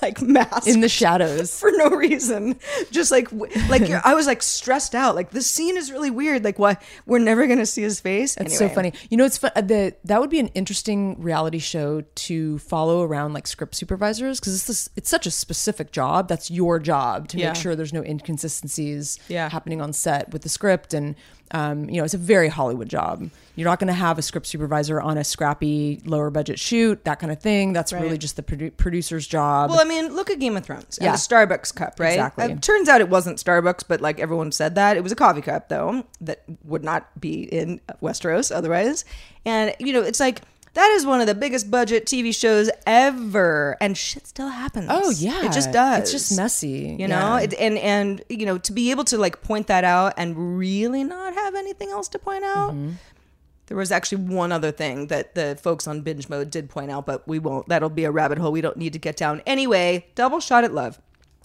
[0.00, 1.60] like masked in the shadows.
[1.60, 2.58] for no reason.
[2.90, 3.28] Just like
[3.68, 5.14] like you're, I was like stressed out.
[5.14, 6.42] Like this scene is really weird.
[6.42, 8.34] Like why we're never gonna see his face.
[8.38, 8.94] It's so funny.
[9.10, 9.50] You know, it's fun.
[9.54, 14.40] Uh, the that would be an interesting reality show to follow around like script supervisors
[14.40, 16.28] because it's this, it's such a specific job.
[16.28, 17.48] That's your job to Yeah.
[17.48, 19.50] make sure there's no inconsistencies Yeah.
[19.50, 21.14] happening on set with the script and.
[21.52, 23.30] Um, you know, it's a very Hollywood job.
[23.56, 27.18] You're not going to have a script supervisor on a scrappy, lower budget shoot, that
[27.18, 27.72] kind of thing.
[27.72, 29.70] That's really just the produ- producer's job.
[29.70, 31.12] Well, I mean, look at Game of Thrones Yeah.
[31.12, 32.10] the Starbucks cup, right?
[32.10, 32.44] Exactly.
[32.44, 35.40] It turns out it wasn't Starbucks, but like everyone said that it was a coffee
[35.40, 39.04] cup, though that would not be in Westeros otherwise.
[39.44, 40.42] And you know, it's like
[40.74, 44.86] that is one of the biggest budget TV shows ever, and shit still happens.
[44.90, 46.00] oh yeah, it just does.
[46.02, 46.96] It's just messy.
[46.98, 47.40] You know, Yeah.
[47.40, 51.04] it, and and you know to be able to like point that out and really
[51.04, 52.72] not have anything else to point out.
[52.72, 52.92] Mm-hmm.
[53.66, 57.04] There was actually one other thing that the folks on binge mode did point out,
[57.04, 57.68] but we won't.
[57.68, 59.42] That'll be a rabbit hole we don't need to get down.
[59.46, 60.98] Anyway, double shot at love.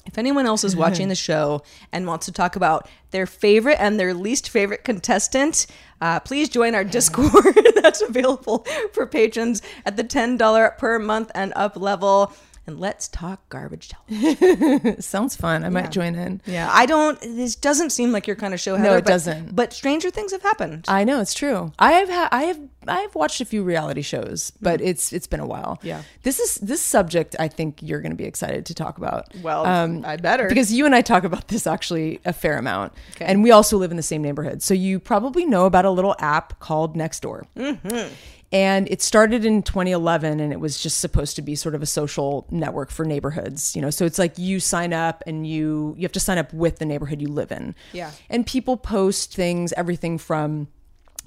[0.05, 3.99] If anyone else is watching the show and wants to talk about their favorite and
[3.99, 5.67] their least favorite contestant,
[6.03, 7.57] uh, please join our Discord.
[7.81, 12.33] That's available for patrons at the $10 per month and up level.
[12.65, 15.01] And let's talk garbage television.
[15.01, 15.65] sounds fun.
[15.65, 16.41] I might join in.
[16.45, 17.19] Yeah, I don't.
[17.19, 18.75] This doesn't seem like your kind of show.
[18.77, 19.53] Heather, it but- doesn't.
[19.55, 20.85] But stranger things have happened.
[20.87, 21.73] I know it's true.
[21.77, 25.27] I have ha- I have I have watched a few reality shows, but it's it's
[25.27, 25.77] been a while.
[25.81, 25.85] Mm.
[25.85, 26.01] Yeah.
[26.23, 29.33] This is this subject I think you're going to be excited to talk about.
[29.41, 30.47] Well, I better.
[30.47, 32.93] Because you and I talk about this actually a fair amount.
[33.19, 34.61] And we also live in the same neighborhood.
[34.61, 37.43] So you probably know about a little app called Nextdoor.
[37.57, 38.13] Mm-hmm.
[38.53, 41.87] And it started in 2011 and it was just supposed to be sort of a
[41.87, 43.89] social network for neighborhoods, you know.
[43.89, 46.85] So it's like you sign up and you you have to sign up with the
[46.85, 47.73] neighborhood you live in.
[47.93, 48.11] Yeah.
[48.29, 50.67] And people post things everything from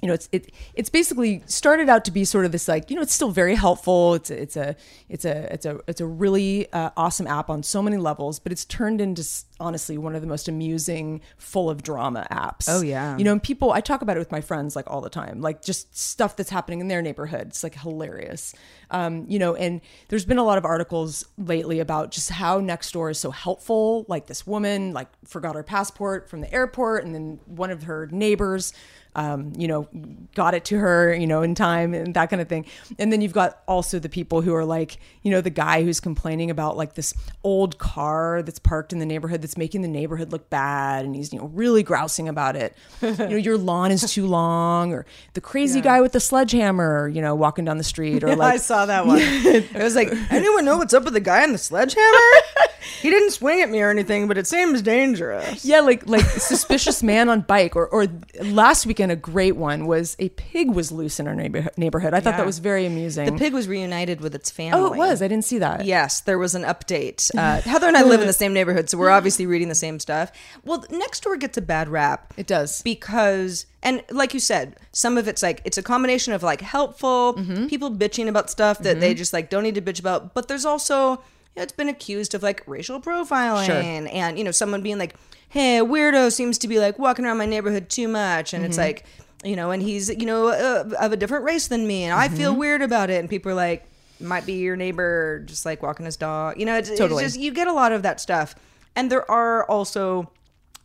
[0.01, 2.95] you know, it's it it's basically started out to be sort of this like you
[2.95, 4.13] know it's still very helpful.
[4.13, 4.75] It's a, it's a
[5.09, 8.51] it's a it's a it's a really uh, awesome app on so many levels, but
[8.51, 9.27] it's turned into
[9.59, 12.65] honestly one of the most amusing, full of drama apps.
[12.69, 13.17] Oh, yeah.
[13.17, 15.41] you know, and people I talk about it with my friends like all the time,
[15.41, 17.47] like just stuff that's happening in their neighborhood.
[17.47, 18.53] It's like hilarious,
[18.91, 19.55] um, you know.
[19.55, 24.05] And there's been a lot of articles lately about just how Nextdoor is so helpful.
[24.07, 28.07] Like this woman like forgot her passport from the airport, and then one of her
[28.11, 28.73] neighbors
[29.17, 29.87] um, you know,
[30.35, 32.67] got it to her, you know, in time and that kind of thing.
[32.99, 35.99] And then you've got also the people who are like, you know, the guy who's
[35.99, 40.31] complaining about like this old car that's parked in the neighborhood that's making the neighborhood
[40.31, 41.03] look bad.
[41.03, 42.77] And he's, you know, really grousing about it.
[43.01, 47.21] you know, your lawn is too long or the crazy guy with the sledgehammer, you
[47.21, 49.17] know, walking down the street or like, I saw that one.
[49.21, 52.19] it was like, anyone know what's up with the guy in the sledgehammer?
[53.01, 55.65] He didn't swing at me or anything, but it seems dangerous.
[55.65, 58.07] Yeah, like like suspicious man on bike, or or
[58.41, 61.73] last weekend a great one was a pig was loose in our neighborhood.
[61.77, 62.13] neighborhood.
[62.13, 62.37] I thought Yeah.
[62.37, 63.25] that was very amusing.
[63.25, 64.79] The pig was reunited with its family.
[64.79, 65.21] oh, it was.
[65.21, 65.85] I didn't see that.
[65.85, 67.29] Yes, there was an update.
[67.37, 69.99] Uh, Heather and I live in the same neighborhood, so we're obviously reading the same
[69.99, 70.31] stuff.
[70.63, 72.33] Well, next door gets a bad rap.
[72.37, 72.81] It does.
[72.81, 77.35] because, and like you said, some of it's like it's a combination of like helpful
[77.37, 77.67] Mm-hmm.
[77.67, 80.65] people bitching about stuff that they just like don't need to bitch about, but there's
[80.65, 81.19] also you
[81.57, 83.75] know, it's been accused of like racial profiling Sure.
[83.75, 85.15] and you know someone being like,
[85.49, 88.69] hey, a weirdo seems to be like walking around my neighborhood too much, and Mm-hmm.
[88.69, 89.05] it's like.
[89.45, 92.27] You know, and he's you know uh, of a different race than me, and I
[92.27, 92.59] feel Mm-hmm.
[92.59, 93.19] weird about it.
[93.19, 93.87] And people are like,
[94.19, 96.59] might be your neighbor just like walking his dog.
[96.59, 97.23] You know, it's, Totally.
[97.23, 98.55] it's just you get a lot of that stuff.
[98.95, 100.31] And there are also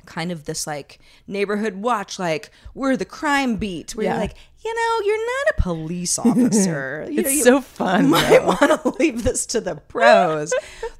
[0.06, 4.12] kind of this like neighborhood watch, like we're the crime beat, where Yeah.
[4.12, 4.34] you're like,
[4.64, 7.06] you know, you're not a police officer.
[7.08, 10.52] It's you so fun, Might want to leave this to the pros.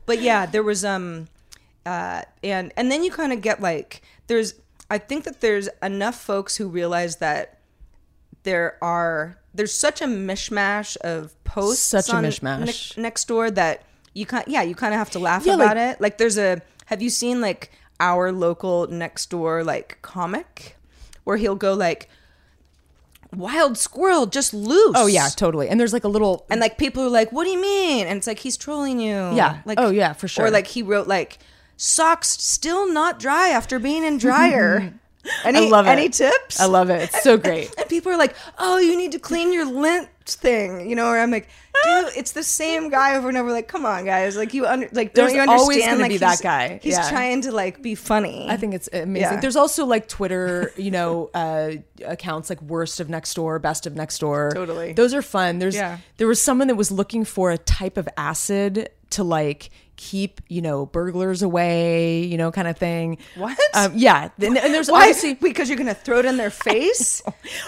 [0.07, 1.29] but yeah, there was um,
[1.87, 4.55] uh, and and then you kind of get like there's
[4.91, 7.59] I think that there's enough folks who realize that
[8.43, 12.97] there are there's such a mishmash of posts Such a mishmash.
[12.97, 13.83] Ne- next door that
[14.15, 16.39] you kind yeah you kind of have to laugh Yeah, about like- it like there's
[16.39, 17.71] a have you seen like
[18.03, 20.77] our local next door like comic
[21.25, 22.09] where he'll go like
[23.37, 25.69] wild squirrel just loose Oh yeah, totally.
[25.69, 28.17] And there's like a little and like people are like what do you mean and
[28.19, 29.63] it's like he's trolling you Yeah.
[29.65, 30.47] like Oh, yeah, for sure.
[30.47, 31.39] or like he wrote like
[31.77, 34.93] socks still not dry after being in dryer
[35.45, 35.91] any, I love it.
[35.91, 37.03] any tips I love it.
[37.05, 37.73] It's so great.
[37.79, 41.05] and people are like, "Oh, you need to clean your lint thing," you know.
[41.11, 41.49] where I'm like,
[41.85, 44.37] "Dude, it's the same guy over and over." Like, come on, guys.
[44.37, 45.61] Like, you under like don't There's you understand?
[45.61, 46.81] always gonna like, be that guy.
[46.83, 47.11] He's Yeah.
[47.11, 48.47] trying to like be funny.
[48.49, 49.33] I think it's amazing.
[49.35, 49.41] Yeah.
[49.41, 51.73] There's also like Twitter, you know, uh,
[52.05, 54.51] accounts like worst of next door, best of next door.
[54.55, 54.93] Totally.
[54.93, 55.59] Those are fun.
[55.59, 55.99] There's Yeah.
[56.19, 60.61] there was someone that was looking for a type of acid to like keep, you
[60.61, 63.19] know, burglars away, you know, kind of thing.
[63.37, 63.57] What?
[63.75, 64.31] Um, yeah.
[64.41, 65.01] And, and there's Why?
[65.01, 67.23] obviously Because you're gonna throw it in their face.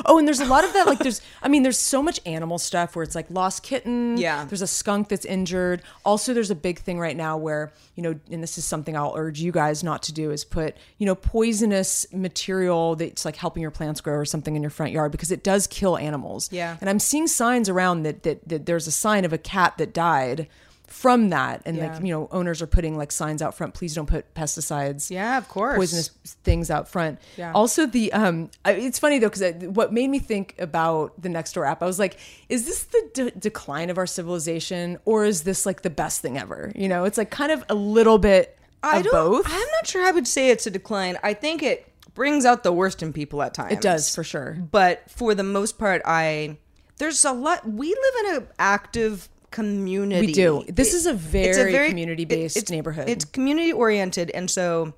[0.05, 0.87] Oh, and there's a lot of that.
[0.87, 4.17] Like, there's, I mean, there's so much animal stuff where it's like lost kitten.
[4.17, 4.45] Yeah.
[4.47, 5.83] There's a skunk that's injured.
[6.05, 9.15] Also, there's a big thing right now where, you know, and this is something I'll
[9.17, 13.61] urge you guys not to do is put, you know, poisonous material that's like helping
[13.63, 16.51] your plants grow or something in your front yard because it does kill animals.
[16.51, 16.77] Yeah.
[16.81, 19.93] And I'm seeing signs around that, that, that there's a sign of a cat that
[19.93, 20.49] died
[20.95, 21.61] from that.
[21.67, 21.93] And Yeah.
[21.93, 25.37] like, you know, owners are putting like signs out front, please don't put pesticides Yeah,
[25.37, 25.77] of course.
[25.77, 26.11] poisonous
[26.45, 27.19] things out front.
[27.37, 27.51] Yeah.
[27.53, 31.53] Also, the um, I- it's funny though because what made me think about the next
[31.55, 32.17] door app, I was like,
[32.49, 36.39] is this the de- decline of our civilization, or is this like the best thing
[36.39, 36.71] ever?
[36.77, 39.13] You know, it's like kind of a little bit I of don't.
[39.13, 39.47] both.
[39.49, 41.19] I'm not sure I would say it's a decline.
[41.25, 43.73] I think it brings out the worst in people at times.
[43.73, 44.57] It does for sure.
[44.71, 46.59] But for the most part, I
[46.99, 47.69] there's a lot.
[47.69, 50.27] We live in an active community.
[50.27, 50.65] We do.
[50.69, 51.23] This is a It's
[51.59, 53.09] very community-based it's- neighborhood.
[53.09, 54.93] It's community oriented, and so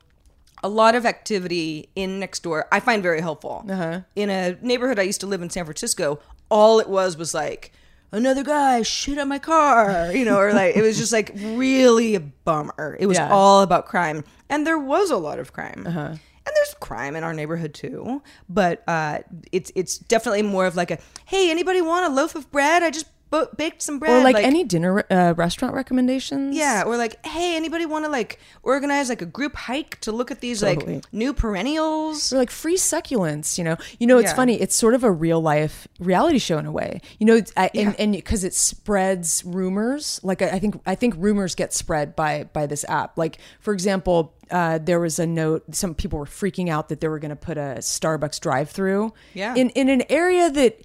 [0.64, 3.64] a lot of activity in next door I find very helpful.
[3.69, 4.01] Uh-huh.
[4.16, 6.19] In a neighborhood I used to live in San Francisco,
[6.51, 7.73] all it was was like
[8.12, 12.14] another guy shit on my car, you know, or like it was just like really
[12.14, 12.97] a bummer.
[12.99, 13.31] It was Yeah.
[13.31, 15.85] all about crime, and there was a lot of crime.
[15.87, 16.09] Uh-huh.
[16.49, 19.19] And there's crime in our neighborhood too, but uh,
[19.53, 22.83] it's it's definitely more of like a hey, anybody want a loaf of bread?
[22.85, 24.20] I just bo- baked some bread.
[24.20, 26.56] or like, any dinner uh, restaurant recommendations.
[26.56, 30.30] Yeah, or like, hey, anybody want to like organize like a group hike to look
[30.30, 30.96] at these Totally.
[30.96, 32.32] like new perennials?
[32.32, 34.36] or like free succulents you know you know it's Yeah.
[34.36, 37.70] funny it's sort of a real life reality show in a way you know I,
[37.74, 42.14] and and because it spreads rumors like I, I think i think rumors get spread
[42.16, 46.24] by by this app like for example uh, there was a note some people were
[46.24, 49.54] freaking out that they were going to put a starbucks drive through Yeah.
[49.56, 50.80] in in an area that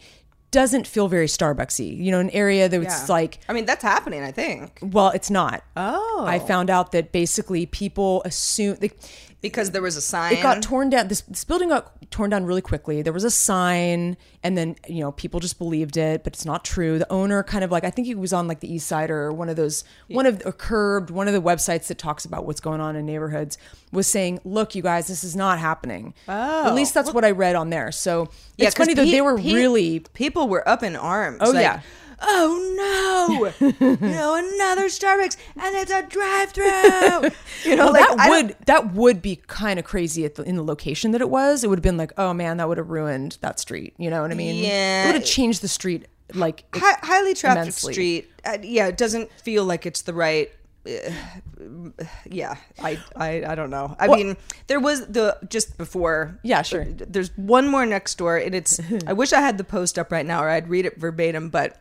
[0.52, 1.98] doesn't feel very Starbucksy.
[1.98, 3.14] You know, an area that's Yeah.
[3.14, 4.22] like I mean, that's happening.
[4.24, 5.63] I think well, it's not.
[5.78, 6.25] Oh.
[6.28, 8.92] I found out that basically people assume they,
[9.42, 10.33] because there was a sign.
[10.33, 11.08] it got torn down.
[11.08, 13.02] This, this building got torn down really quickly.
[13.02, 16.63] There was a sign, and then you know people just believed it, but it's not
[16.63, 17.00] true.
[17.00, 19.31] The owner kind of like I think he was on like the East Side or
[19.31, 22.60] one of those one of or Curbed, one of the websites that talks about what's
[22.62, 23.58] going on in neighborhoods,
[23.92, 27.31] was saying, "Look, you guys, this is not happening." Oh, at least that's what I
[27.31, 27.92] read on there.
[27.92, 31.39] So Yeah, it's funny 'cause though they were pe- really people were up in arms.
[31.42, 31.81] Oh, like, yeah.
[32.24, 33.67] Oh no!
[33.69, 37.30] you know another Starbucks, and it's a drive-through.
[37.63, 40.56] You know, Well, like, that would that would be kind of crazy at the, in
[40.56, 41.63] the location that it was.
[41.63, 43.94] It would have been like, oh man, that would have ruined that street.
[43.98, 44.63] You know what I mean?
[44.63, 45.04] Yeah.
[45.04, 47.94] it would have changed the street like hi- highly trafficked immensely.
[47.94, 48.32] street.
[48.44, 50.52] Uh, yeah, it doesn't feel like it's the right.
[50.88, 51.12] Uh,
[52.30, 53.96] yeah, I, I, I don't know.
[54.00, 56.40] I mean, there was the just before.
[56.44, 56.86] Yeah, sure.
[56.86, 58.80] There's one more next door, and it's.
[59.08, 61.81] I wish I had the post up right now, or I'd read it verbatim, but.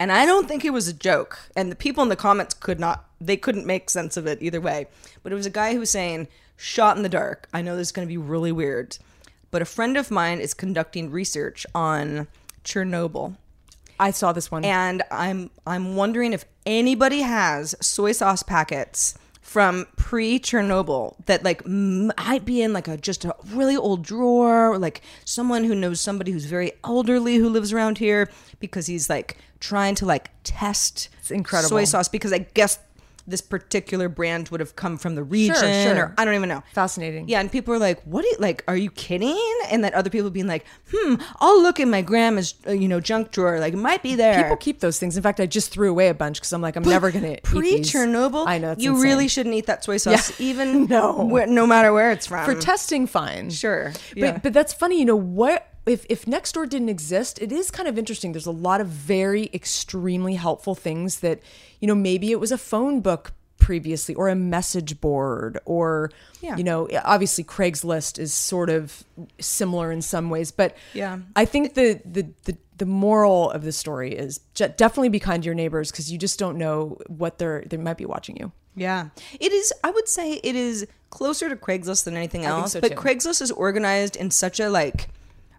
[0.00, 1.38] And I don't think it was a joke.
[1.54, 4.60] And the people in the comments could not, they couldn't make sense of it either
[4.60, 4.86] way.
[5.22, 6.26] But it was a guy who was saying,
[6.56, 7.48] shot in the dark.
[7.52, 8.96] I know this is going to be really weird.
[9.50, 12.28] But a friend of mine is conducting research on
[12.64, 13.36] Chernobyl.
[13.98, 14.64] I saw this one.
[14.64, 19.18] And I'm I'm wondering if anybody has soy sauce packets
[19.50, 24.78] from pre-Chernobyl that like might be in like a just a really old drawer or
[24.78, 28.30] like someone who knows somebody who's very elderly who lives around here
[28.60, 31.68] because he's like trying to like test it's incredible.
[31.68, 32.78] soy sauce because I guess
[33.30, 35.96] this particular brand would have come from the region sure.
[35.96, 36.62] or I don't even know.
[36.74, 37.28] Fascinating.
[37.28, 38.24] Yeah, and people are like, "What?
[38.24, 39.38] Are you, like, are you kidding?"
[39.70, 43.00] And then other people being like, "Hmm, I'll look in my grandma's, uh, you know,
[43.00, 43.58] junk drawer.
[43.60, 45.16] Like, it might be there." People keep those things.
[45.16, 47.42] In fact, I just threw away a bunch because I'm like, I'm never gonna eat
[47.44, 47.80] pre.
[47.80, 48.46] Chernobyl.
[48.46, 49.02] I know it's you insane.
[49.08, 50.46] really shouldn't eat that soy sauce, Yeah.
[50.50, 51.26] even No.
[51.46, 52.44] no matter where it's from.
[52.44, 53.06] for testing.
[53.06, 53.92] Fine, Sure.
[54.10, 54.38] But Yeah.
[54.42, 54.98] but that's funny.
[54.98, 55.66] You know what?
[55.90, 58.32] If if Nextdoor didn't exist, it is kind of interesting.
[58.32, 61.40] There's a lot of very extremely helpful things that
[61.80, 61.94] you know.
[61.94, 66.10] Maybe it was a phone book previously or a message board or
[66.40, 66.56] Yeah.
[66.56, 69.04] you know obviously craigslist is sort of
[69.38, 71.18] similar in some ways but Yeah.
[71.36, 75.46] i think the the the, the moral of the story is definitely be kind to
[75.46, 79.08] your neighbors because you just don't know what they're they might be watching you Yeah.
[79.38, 82.92] It is I would say it is closer to Craigslist than anything else, so, but
[82.92, 82.96] too.
[82.96, 85.08] Craigslist is organized in such a like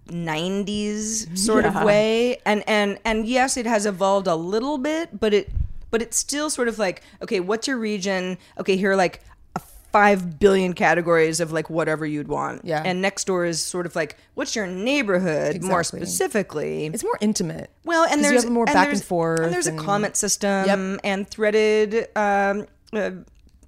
[0.10, 1.80] 90s sort Yeah.
[1.80, 5.50] of way and and and yes it has evolved a little bit but it
[5.90, 9.22] but it's still sort of like okay what's your region okay here are like
[9.56, 9.60] a
[9.92, 12.82] 5 billion categories of like whatever you'd want Yeah.
[12.84, 17.70] and next door is sort of like what's your neighborhood more specifically it's more intimate
[17.84, 21.00] well, and there's more back and forth and there's a comment system Yep.
[21.04, 23.12] and threaded um, uh,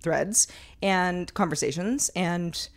[0.01, 0.47] threads
[0.81, 2.09] and conversations.
[2.15, 2.67] And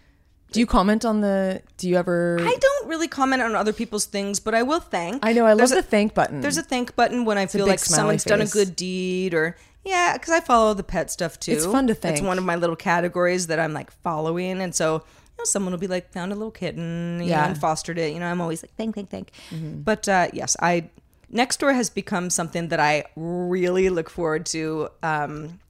[0.57, 4.07] do you comment on the do you ever I don't really comment on other people's
[4.07, 5.25] things, but I will thank.
[5.25, 6.41] I know, I love There's the a- thank button.
[6.41, 9.57] There's a thank button when I feel like someone's done a good deed or.
[9.85, 11.53] Yeah, because I follow the pet stuff too.
[11.53, 12.17] It's fun to thank.
[12.19, 15.73] It's one of my little categories that I'm like following, and so you know, someone
[15.73, 17.43] will be like, found a little kitten, Yeah.
[17.43, 18.13] know, and fostered it.
[18.13, 19.31] You know, I'm always like, thank, thank, thank.
[19.51, 19.83] Mm-hmm.
[19.83, 20.91] But uh, yes, I
[21.33, 24.89] Nextdoor has become something that I really look forward to.
[25.03, 25.61] Um,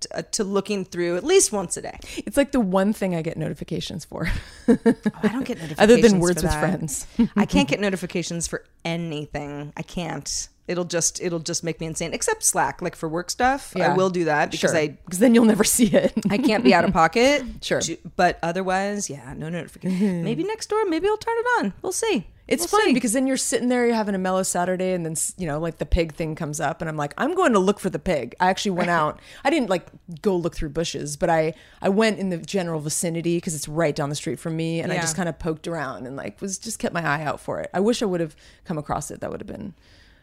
[0.00, 1.98] t- uh, to looking through at least once a day.
[2.18, 4.28] it's like the one thing i get notifications for
[4.68, 9.72] I don't get notifications other than words with friends I can't get notifications for anything.
[9.76, 10.48] I can't.
[10.68, 12.14] It'll just it'll just make me insane.
[12.14, 15.34] Except Slack, like for work stuff, I will do that because sure I because then
[15.34, 17.42] you'll never see it I can't be out of pocket.
[17.62, 17.80] Sure.
[18.16, 20.22] But otherwise, yeah, no notification.
[20.22, 21.72] maybe next door, maybe I'll turn it on.
[21.82, 22.26] We'll see.
[22.50, 22.92] It's We'll fun see.
[22.94, 25.78] because then you're sitting there, you're having a mellow Saturday, and then you know, like
[25.78, 28.34] the pig thing comes up, and I'm like, I'm going to look for the pig.
[28.40, 29.20] I actually went out.
[29.44, 29.86] I didn't like
[30.20, 33.94] go look through bushes, but I I went in the general vicinity because it's right
[33.94, 36.58] down the street from me, and I just kind of poked around and like was
[36.58, 37.70] just kept my eye out for it.
[37.72, 38.34] I wish I would have
[38.64, 39.20] come across it.
[39.20, 39.72] That would have been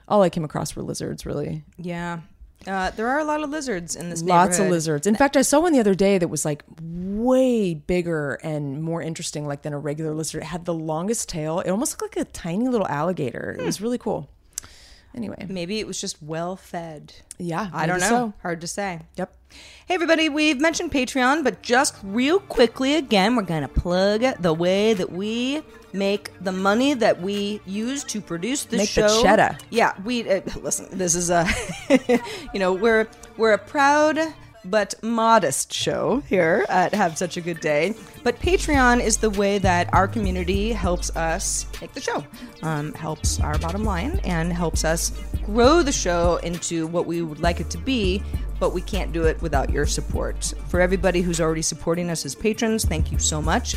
[0.10, 1.64] all I came across were lizards, really.
[1.78, 2.20] yeah,
[2.66, 4.22] uh, there are a lot of lizards in this.
[4.24, 5.06] Lots of lizards.
[5.08, 9.02] In fact, I saw one the other day that was like way bigger and more
[9.02, 10.42] interesting, like than a regular lizard.
[10.44, 11.60] It had the longest tail.
[11.60, 13.52] It almost looked like a tiny little alligator.
[13.58, 13.66] It Hmm.
[13.68, 14.30] was really cool.
[15.16, 17.14] Anyway, Maybe it was just well fed.
[17.40, 18.08] yeah, I don't know.
[18.10, 18.34] so.
[18.44, 19.00] Hard to say.
[19.16, 19.34] Yep.
[19.88, 24.54] Hey, everybody, we've mentioned Patreon, but just real quickly again, we're going to plug the
[24.54, 29.22] way that we make the money that we use to produce this Make the show.
[29.24, 29.58] cheddar.
[29.72, 30.88] Yeah, we uh, listen.
[30.92, 31.48] This is a,
[32.54, 34.20] you know, we're we're a proud
[34.70, 37.96] but modest show here at Have Such a Good Day.
[38.24, 42.24] But Patreon is the way that our community helps us make the show,
[42.64, 45.12] um, helps our bottom line, and helps us
[45.46, 48.22] grow the show into what we would like it to be.
[48.60, 50.54] But we can't do it without your support.
[50.68, 53.76] For everybody who's already supporting us as patrons, thank you so much.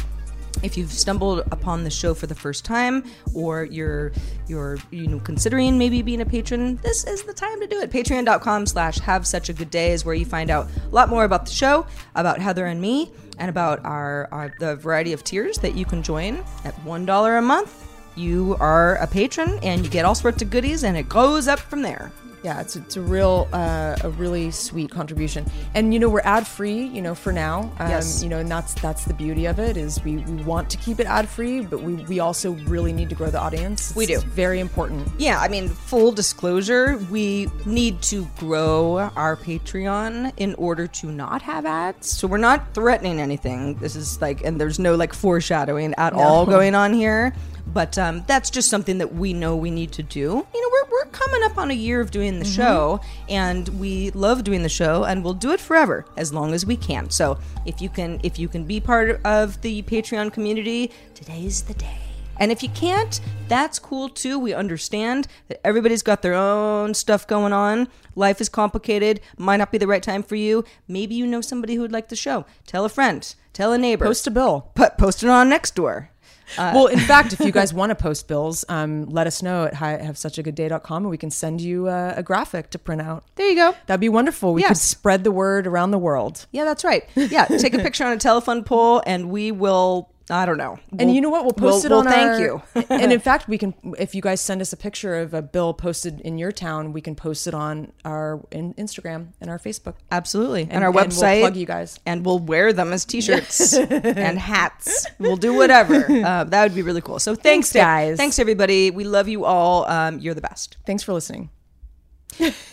[0.62, 3.04] If you've stumbled upon the show for the first time
[3.34, 4.12] or you're
[4.46, 7.90] you're you know considering maybe being a patron this is the time to do it.
[7.90, 11.24] Patreon.com slash have such a good day is where you find out a lot more
[11.24, 15.58] about the show about heather and me and about our, our the variety of tiers
[15.58, 17.86] that you can join at one dollar a month.
[18.16, 21.58] You are a patron and you get all sorts of goodies and it goes up
[21.58, 22.12] from there
[22.42, 26.46] Yeah, it's it's a real uh, a really sweet contribution, and you know we're ad
[26.46, 26.84] free.
[26.84, 28.22] You know for now, um, Yes.
[28.22, 31.00] You know, and that's that's the beauty of it is we, we want to keep
[31.00, 33.94] it ad free, but we, we also really need to grow the audience.
[33.94, 34.20] We do.
[34.20, 35.08] very important.
[35.18, 41.42] Yeah, I mean, full disclosure, we need to grow our Patreon in order to not
[41.42, 42.08] have ads.
[42.08, 43.74] So we're not threatening anything.
[43.76, 47.34] This is like, and there's no like foreshadowing at all going on here.
[47.66, 50.46] But um, that's just something that we know we need to do.
[50.54, 54.10] You know, we're, we're coming up on a year of doing the show, and we
[54.10, 57.10] love doing the show, and we'll do it forever as long as we can.
[57.10, 61.74] So if you can, if you can be part of the Patreon community, today's the
[61.74, 61.98] day.
[62.40, 64.38] And if you can't, that's cool too.
[64.38, 67.86] We understand that everybody's got their own stuff going on.
[68.14, 69.20] Life is complicated.
[69.36, 70.64] Might not be the right time for you.
[70.88, 72.46] Maybe you know somebody who would like the show.
[72.66, 73.34] Tell a friend.
[73.52, 74.06] Tell a neighbor.
[74.06, 74.70] Post a bill.
[74.74, 76.10] Put post it on next door.
[76.58, 79.74] Well, in fact, if you guys want to post bills, um, let us know at
[79.74, 82.78] hi- have such a good day.com and we can send you uh, a graphic to
[82.78, 83.24] print out.
[83.36, 83.74] There you go.
[83.86, 84.52] That'd be wonderful.
[84.54, 86.46] We could spread the word around the world.
[86.52, 87.04] Yeah, that's right.
[87.14, 90.09] Yeah, take a picture on a telephone pole, and we will.
[90.30, 90.78] I don't know.
[90.92, 91.44] And We'll- you know what?
[91.44, 92.62] We'll post it we'll on thank our- you.
[92.90, 93.74] and in fact, we can.
[93.98, 97.00] If you guys send us a picture of a bill posted in your town, we
[97.00, 99.94] can post it on our in, Instagram and our Facebook.
[100.10, 100.62] Absolutely.
[100.62, 101.40] And, And- our and we'll website.
[101.40, 101.98] plug you guys.
[102.06, 105.06] And we'll wear them as t shirts and hats.
[105.18, 106.06] We'll do whatever.
[106.10, 107.18] Uh, that would be really cool.
[107.18, 108.16] So thanks, Thanks, guys.
[108.16, 108.90] Thanks, everybody.
[108.90, 109.84] We love you all.
[109.86, 110.76] Um, you're the best.
[110.86, 111.50] Thanks for listening.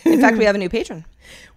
[0.04, 1.04] In fact, we have a new patron.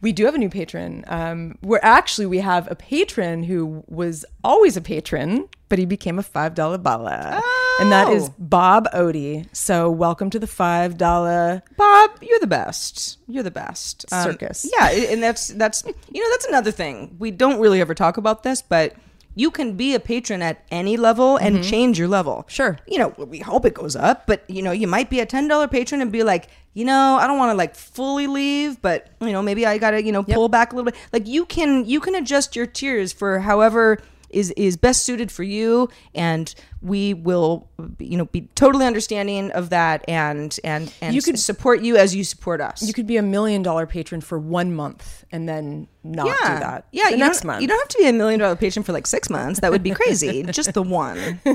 [0.02, 1.06] We do have a new patron.
[1.08, 6.20] Um, we're actually we have a patron who was always a patron, but he became
[6.20, 7.42] a five dollar bala,
[7.80, 8.34] and that is Oh.
[8.38, 9.48] Bob Odie.
[9.56, 11.62] So welcome to the five dollar.
[11.78, 13.20] Bob, you're the best.
[13.28, 14.06] You're the best.
[14.12, 14.70] Um, Circus.
[14.78, 17.16] Yeah, and that's that's you know that's another thing.
[17.20, 18.96] We don't really ever talk about this, but
[19.36, 22.38] you can be a patron at any level and change your level.
[22.38, 22.50] Mm-hmm.
[22.50, 22.78] Sure.
[22.88, 25.48] You know, we hope it goes up, but you know, you might be a ten
[25.48, 29.08] dollar patron and be like, you know, I don't want to like fully leave, but
[29.20, 31.00] you know, maybe I gotta you know pull back a little bit.
[31.14, 34.02] Like you can you can adjust your tiers for however
[34.34, 35.90] is is best suited for you.
[36.16, 37.68] And we will
[38.00, 42.16] you know be totally understanding of that and and and You could- support you as
[42.16, 42.82] you support us.
[42.82, 46.34] You could be a million dollar patron for one month and then not yeah.
[46.56, 46.88] do that.
[46.92, 47.62] yeah you next month.
[47.62, 49.60] you don't have to be a million dollar patron for like six months.
[49.60, 50.44] That would be crazy.
[50.52, 51.40] Just the one.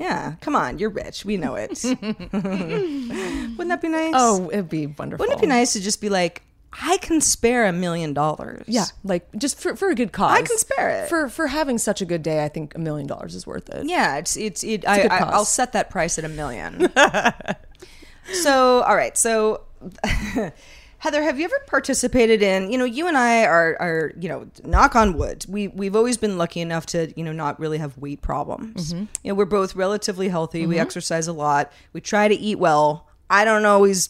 [0.00, 0.34] Yeah.
[0.40, 0.78] Come on.
[0.78, 1.24] You're rich.
[1.24, 1.82] We know it.
[1.84, 4.12] Wouldn't that be nice?
[4.16, 5.22] Oh, it'd be wonderful.
[5.24, 6.42] wouldn't it be nice to just be like
[6.82, 10.32] i can spare a million dollars Yeah, like just for, for a good cause.
[10.32, 11.08] I can spare it.
[11.08, 12.44] for for having such a good day.
[12.44, 13.86] I think a million dollars is worth it.
[13.86, 14.84] Yeah, it's it's it.
[14.84, 15.18] a I, I.
[15.30, 16.92] I'll set that price at a million.
[18.32, 19.16] so, all right.
[19.16, 19.62] So,
[20.98, 22.70] Heather, have you ever participated in?
[22.70, 25.44] You know, you and I are are you know, knock on wood.
[25.48, 28.92] We we've always been lucky enough to you know not really have weight problems.
[28.92, 29.04] Mm-hmm.
[29.22, 30.66] You know, we're both relatively healthy.
[30.66, 31.72] We exercise a lot.
[31.92, 33.08] We try to eat well.
[33.28, 34.08] I don't always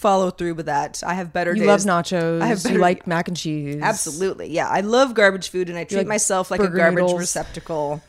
[0.00, 1.02] follow through with that.
[1.06, 1.86] I have better You days.
[1.86, 2.40] love nachos.
[2.42, 3.80] I have better you like mac and cheese.
[3.82, 4.48] Absolutely.
[4.50, 4.68] Yeah.
[4.68, 7.20] I love garbage food and I treat like myself like a garbage noodles.
[7.20, 8.02] receptacle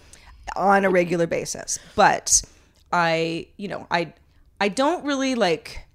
[0.55, 1.77] on a regular basis.
[1.95, 2.41] But
[2.91, 4.13] I, you know, I
[4.59, 5.85] I don't really like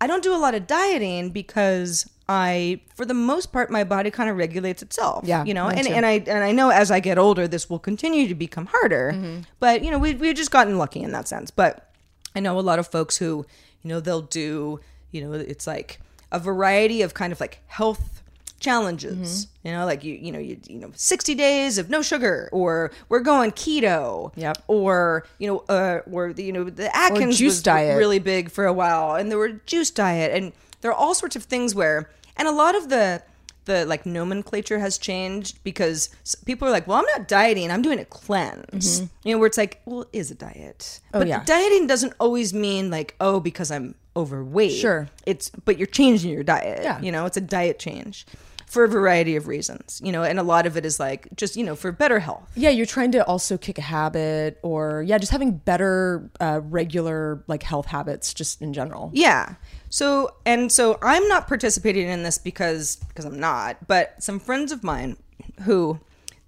[0.00, 4.10] I don't do a lot of dieting because I for the most part my body
[4.10, 5.24] kind of regulates itself.
[5.26, 5.92] Yeah, You know, and, too.
[5.92, 9.12] and I and I know as I get older this will continue to become harder.
[9.14, 9.40] Mm-hmm.
[9.58, 11.50] But you know, we we've just gotten lucky in that sense.
[11.50, 11.90] But
[12.34, 13.44] I know a lot of folks who,
[13.82, 14.78] you know, they'll do,
[15.12, 16.00] you know, it's like
[16.32, 18.22] a variety of kind of like health
[18.60, 19.46] challenges.
[19.46, 19.68] Mm-hmm.
[19.68, 22.92] You know, like you, you know, you, you know, sixty days of no sugar, or
[23.08, 24.32] we're going keto.
[24.36, 24.62] Yep.
[24.68, 27.98] Or you know, uh, or the, you know, the Atkins juice was diet.
[27.98, 31.36] really big for a while, and there were juice diet, and there are all sorts
[31.36, 33.22] of things where, and a lot of the
[33.66, 36.08] the like nomenclature has changed because
[36.44, 39.00] people are like, well, I'm not dieting, I'm doing a cleanse.
[39.22, 41.26] You know, where it's like, well, it is a diet, but Mm-hmm.
[41.26, 41.44] Oh, yeah.
[41.44, 44.72] dieting doesn't always mean like, oh, because I'm overweight.
[44.72, 45.08] Sure.
[45.26, 46.80] It's but you're changing your diet.
[46.82, 47.00] Yeah.
[47.00, 48.26] You know, it's a diet change
[48.66, 50.00] for a variety of reasons.
[50.02, 52.48] You know, and a lot of it is like just, you know, for better health.
[52.54, 57.42] Yeah, you're trying to also kick a habit, or yeah, just having better uh, regular
[57.48, 59.10] like health habits, just in general.
[59.12, 59.54] Yeah.
[59.90, 64.70] So and so I'm not participating in this because because I'm not, but some friends
[64.70, 65.16] of mine
[65.62, 65.98] who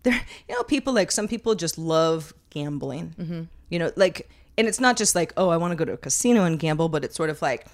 [0.04, 3.14] they're you know people like some people just love gambling.
[3.18, 3.42] Mm-hmm.
[3.68, 5.96] You know, like and it's not just like oh I want to go to a
[5.98, 7.66] casino and gamble, but it's sort of like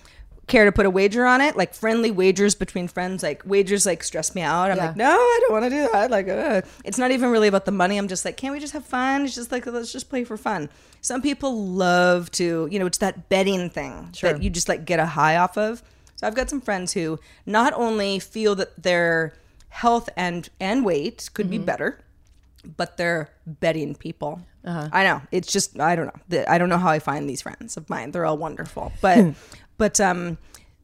[0.46, 1.56] care to put a wager on it?
[1.56, 4.70] Like friendly wagers between friends, like wagers like stress me out.
[4.70, 4.86] I'm Yeah.
[4.86, 6.10] like, no, I don't want to do that.
[6.10, 7.98] Like, uh, it's not even really about the money.
[7.98, 9.26] I'm just like, can't we just have fun?
[9.26, 10.70] It's just like let's just play for fun.
[11.02, 14.98] Some people love to, you know, it's that betting thing that you just like get
[14.98, 15.82] a high off of.
[16.16, 19.34] So I've got some friends who not only feel that their
[19.68, 22.00] health and and weight could be better,
[22.76, 24.40] but they're betting people.
[24.64, 24.88] Uh-huh.
[24.92, 26.44] I know it's just I don't know.
[26.48, 28.10] I don't know how I find these friends of mine.
[28.10, 29.30] They're all wonderful, but hmm.
[29.78, 30.38] but um,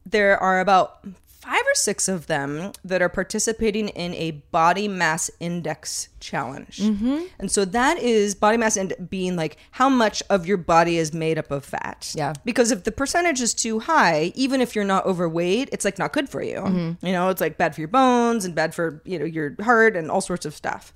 [0.05, 5.29] there are about five or six of them that are participating in a body mass
[5.39, 7.19] index challenge, mm-hmm.
[7.37, 11.13] and so that is body mass index being like how much of your body is
[11.13, 12.11] made up of fat.
[12.15, 12.33] Yeah.
[12.43, 16.13] because if the percentage is too high, even if you're not overweight, it's like not
[16.13, 16.57] good for you.
[16.57, 17.05] Mm-hmm.
[17.05, 19.95] You know, it's like bad for your bones and bad for you know your heart
[19.95, 20.91] and all sorts of stuff.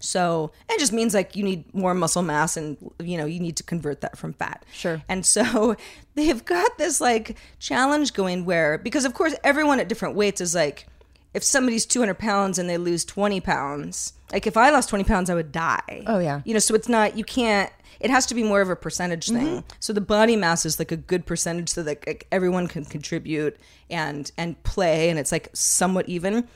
[0.00, 3.56] So it just means like you need more muscle mass and you know you need
[3.56, 4.64] to convert that from fat.
[4.72, 5.02] Sure.
[5.08, 5.76] And so
[6.14, 10.54] they've got this like challenge going where because of course everyone at different weights is
[10.54, 10.86] like
[11.32, 15.30] if somebody's 200 pounds and they lose 20 pounds like if I lost 20 pounds
[15.30, 16.02] I would die.
[16.06, 16.40] Oh, yeah.
[16.44, 17.70] You know so it's not you can't
[18.00, 19.58] it has to be more of a percentage thing.
[19.58, 19.68] Mm-hmm.
[19.78, 23.58] So the body mass is like a good percentage so that like, everyone can contribute
[23.90, 26.48] and and play and it's like somewhat even.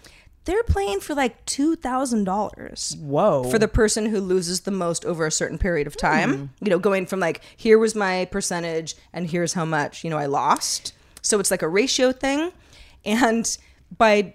[0.44, 3.44] They're playing for like two thousand dollars Whoa.
[3.44, 6.34] for the person who loses the most over a certain period of time.
[6.34, 6.64] Hmm.
[6.64, 10.18] You know, going from like here was my percentage and here's how much you know
[10.18, 10.92] I lost.
[11.22, 12.52] So it's like a ratio thing,
[13.04, 13.56] and
[13.96, 14.34] by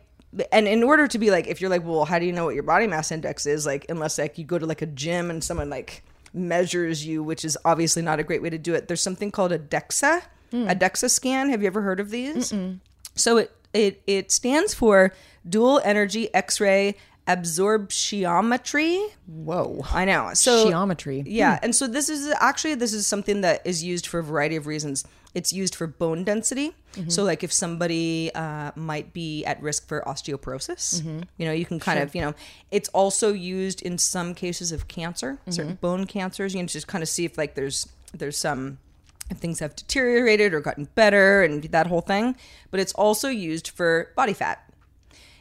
[0.51, 2.55] and in order to be like, if you're like, well, how do you know what
[2.55, 3.65] your body mass index is?
[3.65, 6.03] Like, unless like you go to like a gym and someone like
[6.33, 8.87] measures you, which is obviously not a great way to do it.
[8.87, 10.67] There's something called a DEXA, a hmm.
[10.67, 11.49] DEXA scan.
[11.49, 12.53] Have you ever heard of these?
[13.15, 15.13] So it it it stands for
[15.47, 16.95] dual energy X-ray
[17.29, 19.07] absorptiometry.
[19.27, 19.85] Whoa.
[19.91, 20.31] I know.
[20.33, 21.23] So Geometry.
[21.27, 21.65] Yeah, hmm.
[21.65, 24.65] and so this is actually this is something that is used for a variety of
[24.65, 25.05] reasons.
[25.35, 26.73] It's used for bone density.
[26.93, 27.09] Mm-hmm.
[27.09, 31.21] So like if somebody uh, might be at risk for osteoporosis, mm-hmm.
[31.37, 32.33] you know, you can kind of, you know,
[32.71, 35.51] it's also used in some cases of cancer, mm-hmm.
[35.51, 36.55] certain bone cancers.
[36.55, 38.79] You can just kind of see if like there's there's some
[39.29, 42.35] if things have deteriorated or gotten better and that whole thing.
[42.71, 44.65] But it's also used for body fat.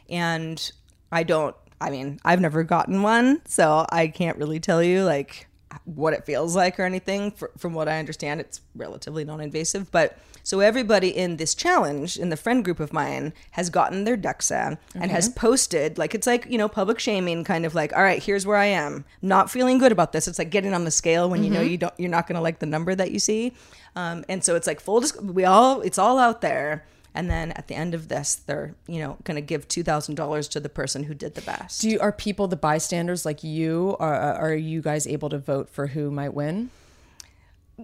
[0.09, 0.71] And
[1.11, 5.47] I don't, I mean, I've never gotten one, so I can't really tell you like
[5.85, 7.31] what it feels like or anything.
[7.31, 9.91] Fr from what I understand, it's relatively non invasive.
[9.91, 14.17] But so everybody in this challenge, in the friend group of mine, has gotten their
[14.17, 18.01] DEXA and has posted, like, it's like, you know, public shaming, kind of like, all
[18.01, 19.05] right, here's where I am.
[19.21, 20.27] Not feeling good about this.
[20.27, 22.41] It's like getting on the scale when you know you don't, you're not going to
[22.41, 23.53] like the number that you see.
[23.95, 26.85] Um, and so it's like full, disc- we all, it's all out there.
[27.15, 30.15] And then at the end of this, they're you know going to give two thousand
[30.15, 31.81] dollars to the person who did the best.
[31.81, 33.95] Do you, are people the bystanders like you?
[33.99, 36.69] Are are you guys able to vote for who might win?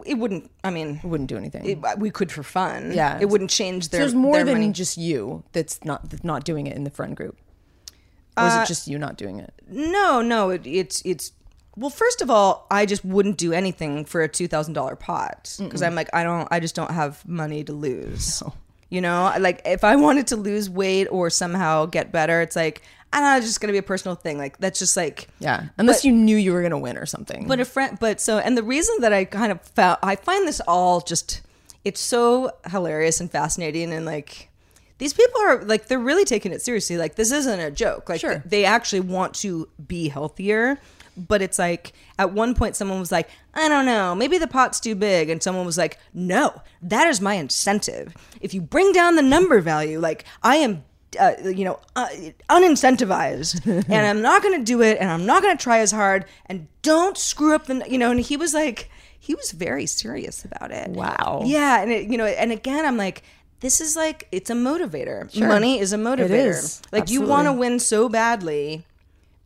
[0.05, 0.51] it wouldn't.
[0.61, 1.65] I mean, It wouldn't do anything.
[1.65, 2.91] it, we could for fun.
[2.93, 3.17] Yeah.
[3.21, 4.73] it wouldn't change So there's more their than money.
[4.73, 7.37] just you that's not that's not doing it in the friend group.
[8.37, 9.53] Or is Uh, it just you not doing it?
[9.69, 11.31] No, no, it, it's it's.
[11.77, 15.55] Well, first of all, I just wouldn't do anything for a two thousand dollar pot
[15.59, 18.43] because I'm like, I don't, I just don't have money to lose.
[18.89, 22.81] You know, like if I wanted to lose weight or somehow get better, it's like
[23.13, 24.37] I don't know, it's just gonna be a personal thing.
[24.37, 27.47] Like that's just like Yeah, unless you knew you were gonna win or something.
[27.47, 30.47] But a friend, but so, and the reason that I kind of found, I find
[30.47, 31.41] this all just,
[31.83, 33.93] it's so hilarious and fascinating.
[33.93, 34.49] And like,
[34.97, 36.97] these people are like, they're really taking it seriously.
[36.97, 38.07] Like, this isn't a joke.
[38.09, 38.41] Like, Sure.
[38.45, 40.77] they actually want to be healthier.
[41.17, 44.79] But it's like, at one point, someone was like, I don't know, maybe the pot's
[44.79, 45.29] too big.
[45.29, 48.15] And someone was like, no, that is my incentive.
[48.41, 50.83] If you bring down the number value, like, I am
[51.19, 52.07] uh, you know, uh,
[52.49, 55.91] unincentivized, and I'm not going to do it, and I'm not going to try as
[55.91, 58.11] hard, and don't screw up the, you know.
[58.11, 60.89] And he was like, he was very serious about it.
[60.89, 61.43] Wow.
[61.45, 63.23] Yeah, and it, you know, and again, I'm like,
[63.59, 65.35] this is like, it's a motivator.
[65.39, 66.49] Money is a motivator.
[66.49, 66.81] is.
[66.91, 68.85] Like you want to win so badly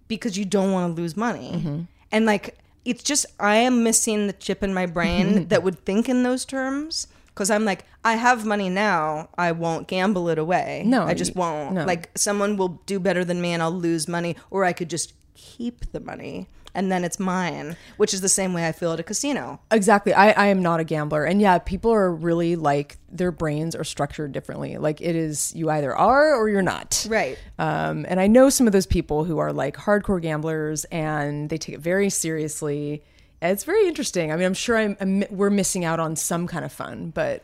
[0.10, 1.82] because you don't want to lose money, Mm-hmm.
[2.12, 6.10] and like, it's just I am missing the chip in my brain that would think
[6.10, 7.08] in those terms.
[7.28, 9.30] Because I'm like, I have money now.
[9.38, 10.84] I won't gamble it away.
[10.86, 11.72] No, I just won't.
[11.74, 11.86] no.
[11.86, 15.14] Like someone will do better than me and I'll lose money, or I could just
[15.36, 19.00] keep the money and then it's mine, which is the same way I feel at
[19.00, 19.60] a casino.
[19.72, 20.14] Exactly.
[20.14, 21.26] I, I am not a gambler.
[21.26, 24.78] And yeah, people are really like their brains are structured differently.
[24.78, 27.06] Like it is you either are or you're not.
[27.10, 27.38] Right.
[27.58, 31.58] Um, and I know some of those people who are like hardcore gamblers and they
[31.58, 33.04] take it very seriously.
[33.42, 34.32] It's very interesting.
[34.32, 37.44] I mean, I'm sure I'm, I'm we're missing out on some kind of fun, but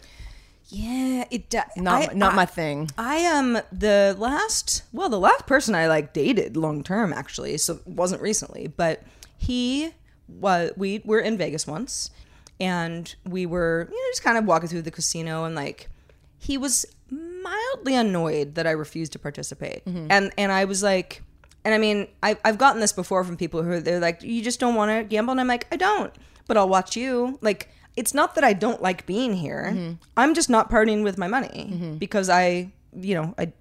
[0.67, 1.63] Yeah, it does.
[1.77, 2.89] not not my thing.
[2.97, 7.75] I am the last, well, the last person I like dated long term actually, so
[7.75, 9.01] it wasn't recently, but
[9.37, 9.91] he
[10.27, 12.09] was we were in Vegas once
[12.59, 15.89] and we were, you know, just kind of walking through the casino and like
[16.37, 19.85] he was mildly annoyed that I refused to participate.
[19.85, 20.07] Mm-hmm.
[20.09, 21.21] And and I was like
[21.63, 24.41] and I mean, I I've gotten this before from people who are they're like, You
[24.41, 26.13] just don't want to gamble and I'm like, I don't.
[26.47, 27.39] But I'll watch you.
[27.41, 29.71] Like it's not that I don't like being here.
[29.73, 29.93] Mm-hmm.
[30.17, 33.51] I'm just not partying with my money because I you know, I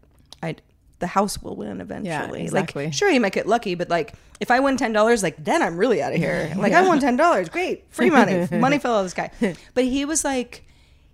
[0.42, 0.56] I
[1.04, 2.44] the house will win eventually.
[2.44, 2.86] exactly.
[2.86, 5.60] Like sure you might get lucky, but like if I win ten dollars, like then
[5.60, 6.50] I'm really out of here.
[6.56, 9.30] Like I won ten dollars, great, free money, money fell out of the sky.
[9.74, 10.64] But he was like,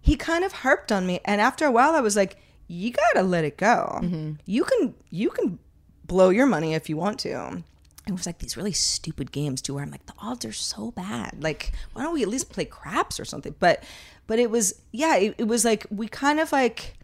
[0.01, 2.37] he kind of harped on me, and after a while, I was like,
[2.69, 3.99] you gotta let it go.
[4.01, 4.35] Mm-hmm.
[4.47, 5.59] You can you can
[6.07, 7.65] blow your money if you want to.
[8.07, 10.93] It was like these really stupid games too, where I'm like, the odds are so
[10.93, 11.43] bad.
[11.43, 13.57] Like, why don't we at least play craps or something?
[13.59, 13.83] But
[14.29, 16.95] but it was yeah, it, it was like we kind of like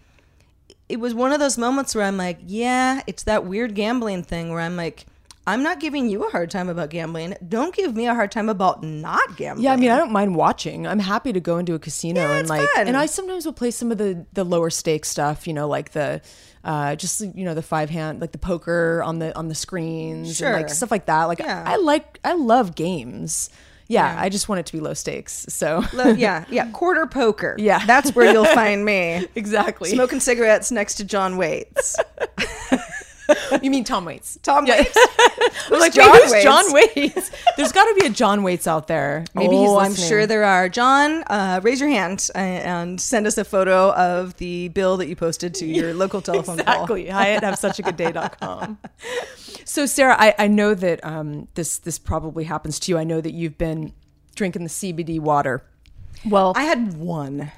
[0.88, 4.50] it was one of those moments where I'm like, yeah, it's that weird gambling thing
[4.50, 5.06] where I'm like,
[5.48, 7.36] I'm not giving you a hard time about gambling.
[7.48, 9.64] Don't give me a hard time about not gambling.
[9.64, 10.88] Yeah, I mean, I don't mind watching.
[10.88, 12.88] I'm happy to go into a casino Yeah, and like, fun.
[12.88, 15.46] and I sometimes will play some of the the lower stakes stuff.
[15.46, 16.20] You know, like the
[16.64, 20.40] uh, just you know the five hand, like the poker on the on the screens,
[20.42, 21.24] and like stuff like that.
[21.24, 21.62] Like Yeah.
[21.64, 23.48] I like, I love games.
[23.88, 25.46] Yeah, I just want it to be low stakes.
[25.48, 27.54] So Lo- yeah, yeah, quarter poker.
[27.66, 27.84] Yeah.
[27.86, 29.90] that's where you'll find me exactly.
[29.90, 31.96] smoking cigarettes next to John Waits.
[33.62, 34.38] you mean Tom Waits?
[34.42, 34.96] Tom Waits.
[35.70, 36.44] I'm like, John wait, who's Waits?
[36.44, 37.30] John Waits?
[37.56, 39.24] There's got to be a John Waits out there.
[39.34, 40.68] Maybe he's oh, I'm sure there are.
[40.68, 45.08] John, uh, raise your hand uh, and send us a photo of the bill that
[45.08, 46.74] you posted to your local telephone call.
[46.74, 47.08] exactly.
[47.08, 48.78] Hi at have such a good day.com.
[49.68, 52.98] So Sarah, I, I know that um, this this probably happens to you.
[52.98, 53.92] I know that you've been
[54.36, 55.64] drinking the CBD water.
[56.24, 57.50] Well, I had one,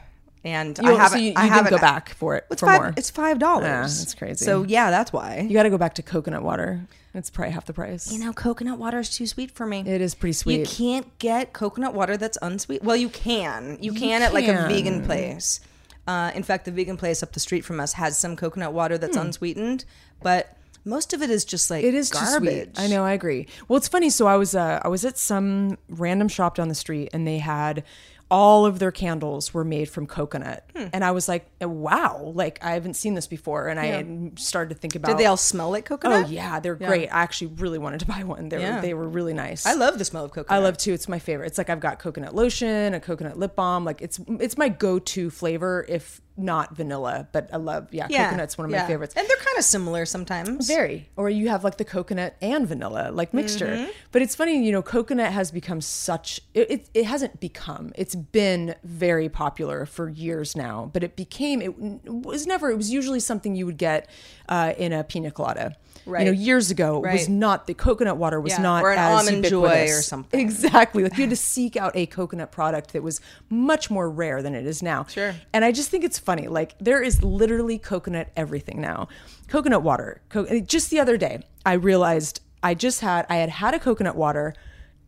[0.42, 1.11] and you, I haven't.
[1.11, 2.80] so you, you I haven't go back for it It's for five.
[2.80, 2.94] more.
[2.96, 3.64] It's five dollars.
[3.64, 4.44] Yeah, that's crazy.
[4.44, 5.40] So yeah, that's why.
[5.40, 6.80] you got to go back to coconut water.
[7.14, 8.11] It's probably half the price.
[8.12, 9.80] You know, coconut water is too sweet for me.
[9.86, 10.61] it is pretty sweet.
[10.61, 12.82] You can't get coconut water that's unsweet.
[12.82, 13.78] Well, you can.
[13.80, 15.61] You can at like a vegan place.
[16.06, 18.96] Uh, in fact, the vegan place up the street from us has some coconut water
[18.96, 19.84] that's unsweetened,
[20.22, 20.56] but
[20.89, 21.84] most of it is just like.
[21.84, 22.70] It is garbage.
[22.76, 23.05] I know.
[23.05, 23.47] I agree.
[23.68, 24.11] Well, it's funny.
[24.11, 27.39] So I was uh, I was at some random shop down the street, and they
[27.39, 27.84] had
[28.30, 30.89] all of their candles were made from coconut, Hmm.
[30.93, 34.78] and I was like, wow, like I haven't seen this before, and I started to
[34.78, 35.09] think about.
[35.12, 36.26] Did they all smell like coconut?
[36.26, 37.09] Oh yeah, they're great.
[37.09, 38.51] I actually really wanted to buy one.
[38.51, 38.76] They Yeah.
[38.76, 39.64] were they were really nice.
[39.64, 40.61] I love the smell of coconut.
[40.61, 40.93] I love too.
[40.93, 41.47] It's my favorite.
[41.47, 43.86] It's like I've got coconut lotion, a coconut lip balm.
[43.86, 47.28] Like it's it's my go to flavor if not vanilla.
[47.32, 49.14] But I love yeah, coconut's one of my favorites.
[49.16, 50.66] and they're kind of similar sometimes.
[50.66, 51.09] Very.
[51.16, 53.66] Or you have like the coconut and vanilla, like mixture.
[53.66, 53.91] Mm-hmm.
[54.12, 58.14] But it's funny, you know, coconut has become such, it, it, it hasn't become, it's
[58.14, 63.20] been very popular for years now, but it became, it was never, it was usually
[63.20, 64.09] something you would get
[64.49, 65.76] uh, in a pina colada.
[66.07, 66.20] Right.
[66.20, 66.39] You know, Right.
[66.41, 69.45] years ago, it was not, the coconut water was Yeah, not or an as almond
[69.45, 69.99] joy ubiquitous.
[69.99, 70.41] or something.
[70.41, 71.03] Exactly.
[71.03, 73.20] Like you had to seek out a coconut product that was
[73.51, 75.05] much more rare than it is now.
[75.05, 75.34] Sure.
[75.53, 76.47] And I just think it's funny.
[76.47, 79.09] Like there is literally coconut everything now.
[79.47, 80.20] Coconut water.
[80.29, 84.14] Co- just the other day, I realized I just had I had had a coconut
[84.14, 84.53] water,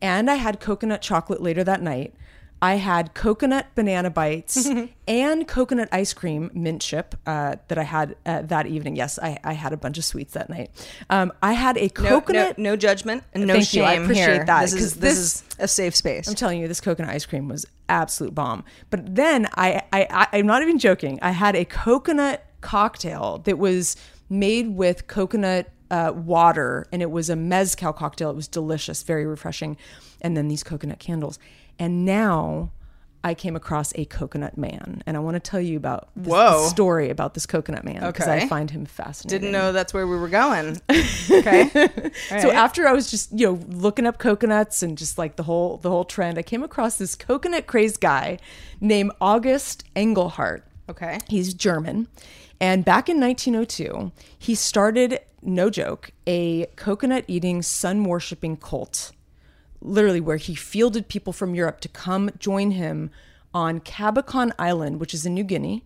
[0.01, 2.15] and I had coconut chocolate later that night.
[2.63, 4.69] I had coconut banana bites
[5.07, 8.95] and coconut ice cream mint chip uh, that I had uh, that evening.
[8.95, 10.69] Yes, I, I had a bunch of sweets that night.
[11.09, 12.57] Um, I had a coconut.
[12.59, 13.83] no, no judgment and no Thank you.
[13.83, 14.45] I appreciate here.
[14.45, 16.27] that, This is this, this- is a safe space.
[16.27, 18.63] I'm telling you, this coconut ice cream was absolute bomb.
[18.91, 21.17] But then I, I, I I'm not even joking.
[21.21, 23.95] I had a coconut cocktail that was
[24.29, 28.29] made with coconut uh, water, and it was a mezcal cocktail.
[28.29, 29.77] It was delicious, very refreshing.
[30.21, 31.37] And then these coconut candles.
[31.81, 32.69] And now
[33.23, 36.67] I came across a coconut man, and I want to tell you about this, Whoa.
[36.67, 38.43] story about this coconut man because Okay.
[38.43, 39.39] I find him fascinating.
[39.41, 40.79] Didn't know that's where we were going.
[41.31, 41.89] Okay.
[42.41, 45.77] So after I was just you know looking up coconuts and just like the whole
[45.77, 48.37] the whole trend, I came across this coconut crazed guy
[48.79, 50.63] named August Engelhardt.
[50.89, 51.19] Okay.
[51.27, 52.07] He's German.
[52.59, 59.11] And back in 1902, he started, no joke, a coconut eating, sun worshiping cult.
[59.81, 63.09] Literally, where he fielded people from Europe to come join him
[63.53, 65.83] on Kabakon Island, which is in New Guinea.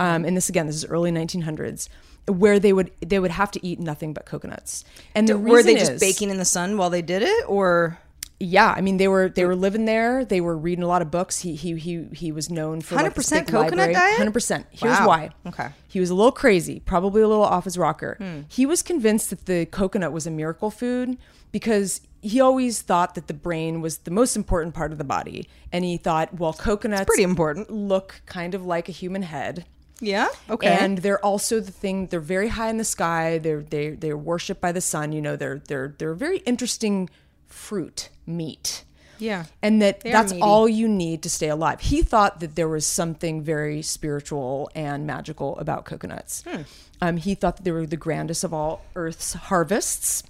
[0.00, 1.88] Um, and this again, this is early 1900s,
[2.26, 4.84] where they would they would have to eat nothing but coconuts.
[5.14, 7.44] And the were they reason just is- baking in the sun while they did it,
[7.46, 7.98] or
[8.40, 10.24] yeah, I mean they were they were living there.
[10.24, 11.38] They were reading a lot of books.
[11.40, 13.92] He he he he was known for like, 100% coconut library.
[13.94, 14.16] diet?
[14.18, 14.66] Hundred percent.
[14.70, 15.08] Here's Wow.
[15.08, 15.30] why.
[15.46, 15.68] Okay.
[15.88, 18.16] He was a little crazy, probably a little off his rocker.
[18.18, 18.40] Hmm.
[18.48, 21.16] He was convinced that the coconut was a miracle food
[21.52, 25.48] because he always thought that the brain was the most important part of the body,
[25.72, 27.70] and he thought, well, coconuts pretty important.
[27.70, 29.64] look kind of like a human head.
[30.00, 32.06] yeah, okay, And they're also the thing.
[32.08, 33.38] They're very high in the sky.
[33.38, 35.12] They're they they're worshipped by the sun.
[35.12, 37.08] You know, they're they're they're a very interesting
[37.46, 38.84] fruit meat.
[39.18, 39.44] Yeah.
[39.62, 41.80] And that they that's all you need to stay alive.
[41.80, 46.44] He thought that there was something very spiritual and magical about coconuts.
[46.46, 46.62] Hmm.
[47.00, 50.22] Um, he thought that they were the grandest of all Earth's harvests.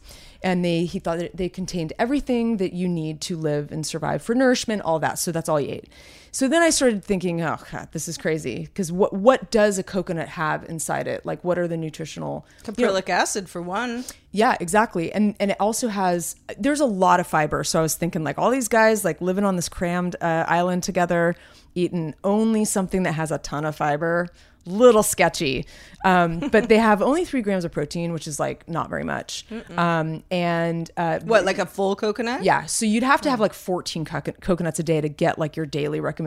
[0.42, 4.22] And they he thought that they contained everything that you need to live and survive
[4.22, 5.18] for nourishment, all that.
[5.18, 5.88] So that's all he ate.
[6.36, 8.64] So then I started thinking, oh God, this is crazy.
[8.64, 11.24] Because what what does a coconut have inside it?
[11.24, 14.04] Like what are the nutritional you know, Caprylic acid for one.
[14.32, 15.10] yeah, exactly.
[15.10, 17.64] And and it also has there's a lot of fiber.
[17.64, 20.82] So I was thinking like all these guys like living on this crammed uh, island
[20.82, 21.36] together,
[21.74, 24.28] eating only something that has a ton of fiber.
[24.68, 25.64] Little sketchy,
[26.04, 29.46] um, but they have only three grams of protein, which is like not very much.
[29.76, 32.42] Um, and uh, What, like a full coconut?
[32.42, 35.56] yeah, so you'd have to have like 14 coco- coconuts a day to get like
[35.56, 36.25] your daily recommendation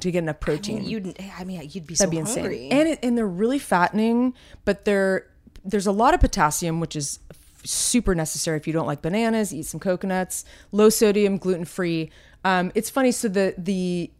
[0.00, 0.84] to get enough protein.
[0.84, 2.44] You'd, I mean, you'd be That'd so be insane.
[2.44, 2.68] hungry.
[2.70, 4.34] And it, and they're really fattening,
[4.64, 5.26] but they're
[5.64, 7.18] there's a lot of potassium, which is
[7.64, 9.52] super necessary if you don't like bananas.
[9.52, 10.44] Eat some coconuts.
[10.72, 12.10] Low sodium, gluten free.
[12.44, 13.10] Um, it's funny.
[13.10, 14.10] So the the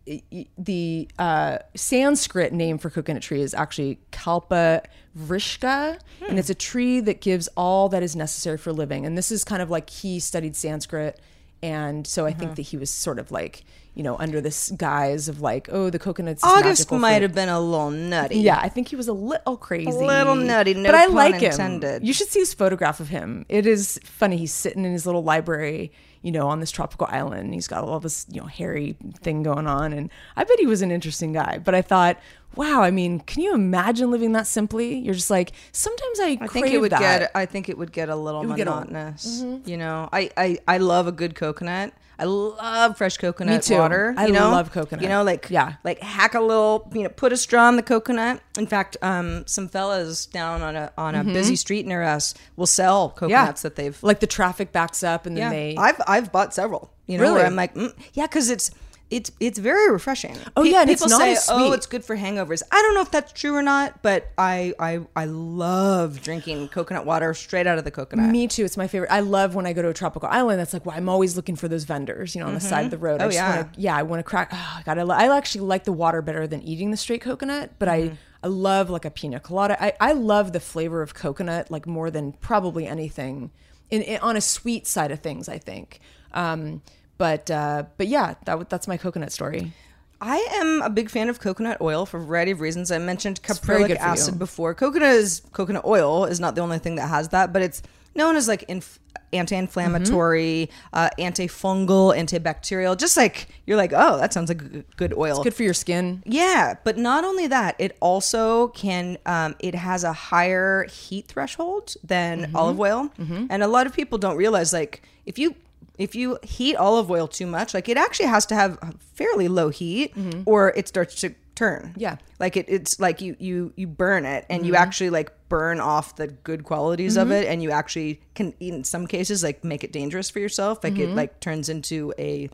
[0.56, 4.82] the uh, Sanskrit name for coconut tree is actually Kalpa
[5.14, 9.04] vrishka, and it's a tree that gives all that is necessary for living.
[9.04, 11.20] And this is kind of like he studied Sanskrit,
[11.62, 12.54] and so I think uh-huh.
[12.56, 15.98] that he was sort of like you know under this guise of like oh the
[15.98, 16.42] coconuts.
[16.44, 17.22] August might fruit.
[17.22, 18.40] have been a little nutty.
[18.40, 19.90] Yeah, I think he was a little crazy.
[19.90, 21.82] A little nutty, no but I like him.
[22.02, 23.46] You should see his photograph of him.
[23.48, 24.36] It is funny.
[24.36, 25.92] He's sitting in his little library,
[26.24, 27.52] you know, on this tropical island.
[27.52, 29.92] He's got all this, you know, hairy thing going on.
[29.92, 31.58] And I bet he was an interesting guy.
[31.62, 32.18] But I thought,
[32.56, 34.96] wow, I mean, can you imagine living that simply?
[34.96, 37.20] You're just like, sometimes I, I think it would that.
[37.20, 37.30] get.
[37.34, 39.42] I think it would get a little would get a- monotonous.
[39.42, 39.68] Mm-hmm.
[39.68, 41.92] You know, I, I I love a good coconut.
[42.18, 43.78] I love fresh coconut Me too.
[43.80, 44.14] water.
[44.16, 44.50] I know?
[44.50, 45.02] love coconut.
[45.02, 45.74] You know, like Yeah.
[45.84, 46.90] like hack a little.
[46.94, 48.40] You know, put a straw in the coconut.
[48.58, 52.66] In fact, um, some fellas down on a on a busy street near us will
[52.66, 53.28] sell Mm-hmm.
[53.30, 53.36] yeah.
[53.38, 53.98] coconuts that they've.
[54.02, 56.92] like the traffic backs up and then yeah, they I've I've bought several.
[57.06, 57.46] You know, where Really?
[57.46, 58.70] I'm like, mm, yeah, because it's.
[59.16, 60.36] It's it's very refreshing.
[60.56, 62.94] Oh, Pe- yeah, and it's people not say, "Oh, it's good for hangovers." I don't
[62.94, 67.66] know if that's true or not, but I I I love drinking coconut water straight
[67.66, 68.30] out of the coconut.
[68.30, 68.64] Me too.
[68.64, 69.10] It's my favorite.
[69.12, 70.58] I love when I go to a tropical island.
[70.58, 72.90] That's like why I'm always looking for those vendors, you know, on the side of
[72.90, 73.20] the road.
[73.20, 73.56] I Oh, just yeah.
[73.56, 73.96] wanna, yeah.
[73.96, 74.50] I want to crack.
[74.52, 77.70] Oh, God, I, lo- I actually like the water better than eating the straight coconut,
[77.78, 78.14] but Mm-hmm.
[78.14, 79.82] I I love like a pina colada.
[79.82, 83.50] I, I love the flavor of coconut like more than probably anything
[83.90, 85.48] in, in on a sweet side of things.
[85.48, 86.00] I think.
[86.32, 86.82] Um,
[87.18, 89.72] but uh, but yeah, that that's my coconut story.
[90.20, 92.90] I am a big fan of coconut oil for a variety of reasons.
[92.90, 94.38] I mentioned caprylic acid you.
[94.38, 94.74] before.
[94.74, 97.82] Coconut is coconut oil is not the only thing that has that, but it's
[98.14, 99.00] known as like inf-
[99.32, 100.96] anti-inflammatory, Mm-hmm.
[100.96, 102.96] uh, antifungal, antibacterial.
[102.96, 105.36] Just like you're like, oh, that sounds like g- good oil.
[105.36, 106.22] It's good for your skin.
[106.24, 109.18] Yeah, but not only that, it also can.
[109.26, 112.56] Um, it has a higher heat threshold than Mm-hmm.
[112.56, 115.54] olive oil, and a lot of people don't realize like if you
[115.98, 119.48] if you heat olive oil too much, like it actually has to have a fairly
[119.48, 120.12] low heat,
[120.46, 121.90] or it starts to turn.
[121.90, 122.00] Mm-hmm.
[122.00, 122.16] Yeah.
[122.40, 124.68] like it, it's like you you you burn it, and Mm-hmm.
[124.68, 128.82] you actually like burn off the good qualities of it, and you actually can in
[128.84, 130.82] some cases like make it dangerous for yourself.
[130.82, 132.50] Like it like turns into a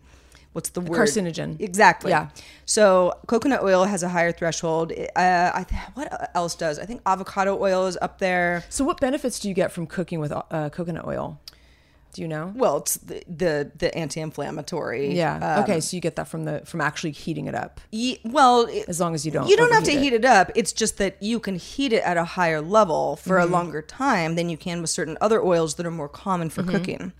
[0.52, 1.26] what's the word Mm-hmm.
[1.26, 1.60] carcinogen.
[1.60, 2.10] Exactly.
[2.10, 2.28] Yeah.
[2.66, 4.92] So coconut oil has a higher threshold.
[5.16, 6.78] Uh, I th- what else does?
[6.78, 8.64] I think avocado oil is up there.
[8.68, 11.38] So what benefits do you get from cooking with uh, coconut oil?
[12.12, 12.52] Do you know?
[12.56, 15.14] Well, it's the the, the anti-inflammatory.
[15.14, 15.56] Yeah.
[15.56, 17.80] um, okay, so you get that from the from actually heating it up.
[17.92, 20.24] ye- well, it- As long as you don't You don't have to overheat heat it
[20.24, 20.50] up.
[20.54, 23.48] It's just that you can heat it at a higher level for Mm-hmm.
[23.52, 26.62] a longer time than you can with certain other oils that are more common for
[26.62, 26.70] Mm-hmm.
[26.72, 27.12] cooking.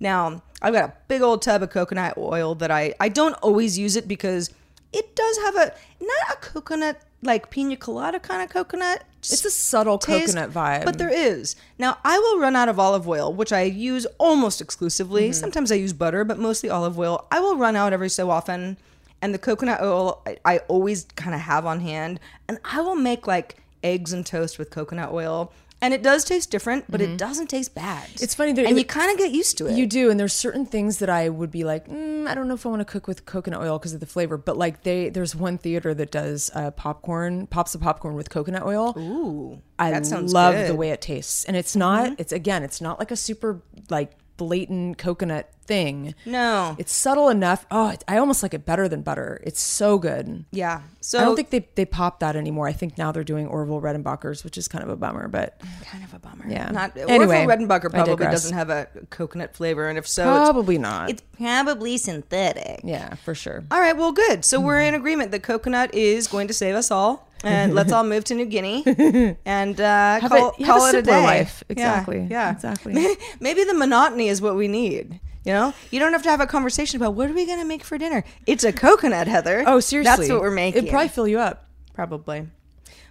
[0.00, 3.76] Now, I've got a big old tub of coconut oil that I I don't always
[3.78, 4.50] use it because
[4.92, 9.04] it does have a not a coconut like pina colada kind of coconut.
[9.18, 10.84] It's a subtle taste, coconut vibe.
[10.84, 11.56] But there is.
[11.78, 15.24] Now, I will run out of olive oil, which I use almost exclusively.
[15.24, 15.32] Mm-hmm.
[15.32, 17.26] Sometimes I use butter, but mostly olive oil.
[17.30, 18.76] I will run out every so often.
[19.20, 22.20] And the coconut oil I, I always kind of have on hand.
[22.46, 25.52] And I will make like eggs and toast with coconut oil.
[25.80, 28.08] And it does taste different, but it doesn't taste bad.
[28.08, 28.24] Mm-hmm.
[28.24, 29.76] It's funny that and it- you kind of get used to it.
[29.76, 32.54] You do, and there's certain things that I would be like, mm, I don't know
[32.54, 34.36] if I want to cook with coconut oil because of the flavor.
[34.36, 38.64] But like they, there's one theater that does uh, popcorn, pops of popcorn with coconut
[38.64, 38.92] oil.
[38.98, 40.58] Ooh, I that sounds love good.
[40.62, 40.68] Mm-hmm.
[40.72, 42.12] the way it tastes, and it's not.
[42.18, 46.14] It's again, it's not like a super like blatant coconut thing.
[46.26, 46.74] No.
[46.78, 47.66] it's subtle enough.
[47.70, 49.40] Oh, it, I almost like it better than butter.
[49.44, 50.44] It's so good.
[50.50, 50.80] Yeah.
[51.00, 52.66] So I don't think they they pop that anymore.
[52.66, 55.28] I think now they're doing Orville Redenbacher's, which is kind of a bummer.
[55.28, 56.44] But kind of a bummer.
[56.48, 56.70] Yeah.
[56.70, 60.78] Not Anyway, Orville Redenbacher probably doesn't have a coconut flavor, and if so, it's- probably
[60.78, 61.10] not.
[61.10, 62.80] it's probably synthetic.
[62.82, 63.64] yeah, for sure.
[63.70, 64.44] All right, well, good.
[64.44, 68.04] So we're in agreement that coconut is going to save us all, and let's all
[68.04, 68.82] move to New Guinea
[69.44, 71.22] and uh, call, a- call a it a day.
[71.22, 71.62] life.
[71.68, 72.26] Yeah, Exactly.
[72.30, 73.16] Yeah, Exactly.
[73.40, 75.20] Maybe the monotony is what we need.
[75.44, 77.64] You know, you don't have to have a conversation about what are we going to
[77.64, 78.24] make for dinner.
[78.46, 79.64] It's a coconut, Heather.
[79.66, 80.26] Oh, seriously.
[80.26, 80.78] That's what we're making.
[80.78, 81.68] It'd probably fill you up.
[81.94, 82.48] Probably.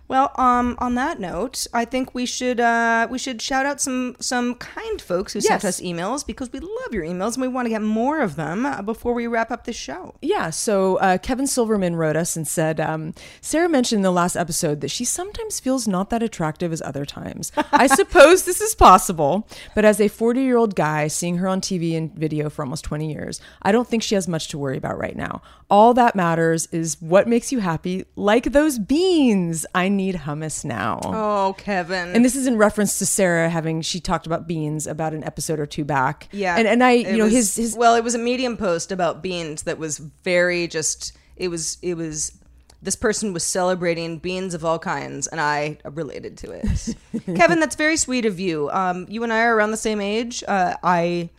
[0.10, 4.16] Well, um, on that note, I think we should uh, we should shout out some
[4.22, 5.66] some kind folks who sent Yes.
[5.66, 8.66] us emails because we love your emails and we want to get more of them
[8.66, 10.16] uh, before we wrap up the show.
[10.22, 14.38] Yeah, so uh, Kevin Silverman wrote us and said, um, Sarah mentioned in the last
[14.38, 17.52] episode that she sometimes feels not that attractive as other times.
[17.74, 19.46] I suppose this is possible,
[19.76, 22.86] but as a 40 year old guy seeing her on TV and video for almost
[22.86, 25.42] 20 years, I don't think she has much to worry about right now.
[25.70, 29.66] All that matters is what makes you happy, like those beans.
[29.76, 31.02] I need hummus now.
[31.04, 32.16] Oh, Kevin.
[32.16, 35.60] And this is in reference to Sarah having she talked about beans about an episode
[35.60, 36.30] or two back.
[36.32, 38.94] Yeah, and and I you know was- his his well, it was a medium post
[38.94, 41.12] about beans that was very just.
[41.36, 42.32] It was it was.
[42.82, 46.96] This person was celebrating beans of all kinds, and I related to it.
[47.36, 48.70] Kevin, that's very sweet of you.
[48.70, 50.44] Um, you and I are around the same age.
[50.48, 51.30] Uh, I,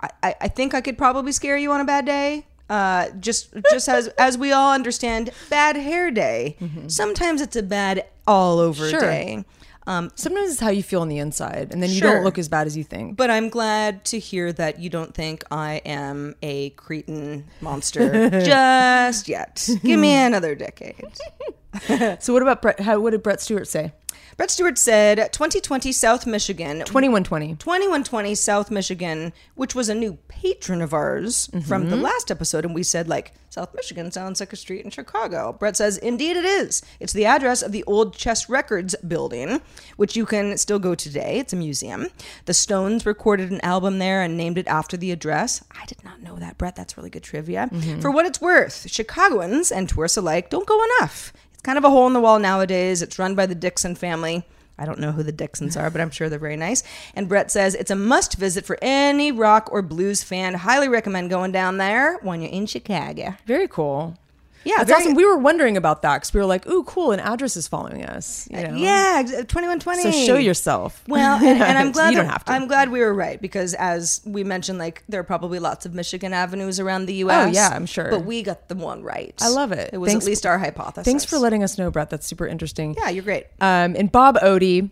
[0.00, 2.46] I, I think I could probably scare you on a bad day.
[2.70, 6.56] Uh, just just as as we all understand, bad hair day.
[6.86, 9.00] Sometimes it's a bad all over Sure.
[9.00, 9.44] day.
[9.86, 12.48] Um, sometimes it's how you feel on the inside, and then you don't look as
[12.48, 13.16] bad as you think.
[13.16, 19.26] But I'm glad to hear that you don't think I am a cretin monster just
[19.26, 19.68] yet.
[19.82, 21.02] Give me another decade.
[22.20, 22.80] So what about Brett?
[22.80, 23.92] How what did Brett Stewart say?
[24.40, 26.80] Brett Stewart said 2020 South Michigan.
[26.86, 27.48] Twenty one twenty.
[27.56, 32.04] 2120 South Michigan, which was a new patron of ours from the mm-hmm.
[32.04, 32.64] last episode.
[32.64, 35.52] And we said, like, South Michigan sounds like a street in Chicago.
[35.52, 36.80] Brett says, indeed it is.
[37.00, 39.60] It's the address of the old Chess Records building,
[39.98, 41.38] which you can still go today.
[41.38, 42.06] It's a museum.
[42.46, 45.62] The Stones recorded an album there and named it after the address.
[45.70, 46.76] I did not know that, Brett.
[46.76, 47.68] That's really good trivia.
[47.70, 48.00] Mm-hmm.
[48.00, 51.34] For what it's worth, Chicagoans and tourists alike don't go enough.
[51.60, 53.02] It's kind of a hole in the wall nowadays.
[53.02, 54.44] It's run by the Dixon family.
[54.78, 56.82] I don't know who the Dixons are, but I'm sure they're very nice.
[57.14, 60.54] And Brett says it's a must visit for any rock or blues fan.
[60.54, 63.34] Highly recommend going down there when you're in Chicago.
[63.44, 64.16] Very cool.
[64.64, 65.14] Yeah, That's very- awesome.
[65.14, 67.12] We were wondering about that because we were like, "Ooh, cool!
[67.12, 68.74] An address is following us." You know?
[68.76, 70.02] Yeah, 2120.
[70.02, 71.02] So show yourself.
[71.08, 72.52] Well, and, and I'm glad You don't have to.
[72.52, 75.94] I'm glad we were right because as we mentioned, like there are probably lots of
[75.94, 77.48] Michigan avenues around the U.S.
[77.48, 78.10] Oh, yeah, I'm sure.
[78.10, 79.34] But we got the one right.
[79.40, 79.90] I love it.
[79.92, 81.04] It was Thanks- at least our hypothesis.
[81.04, 82.10] Thanks for letting us know, Brett.
[82.10, 82.94] That's super interesting.
[82.98, 83.46] Yeah, you're great.
[83.60, 84.90] Um, and Bob Odie,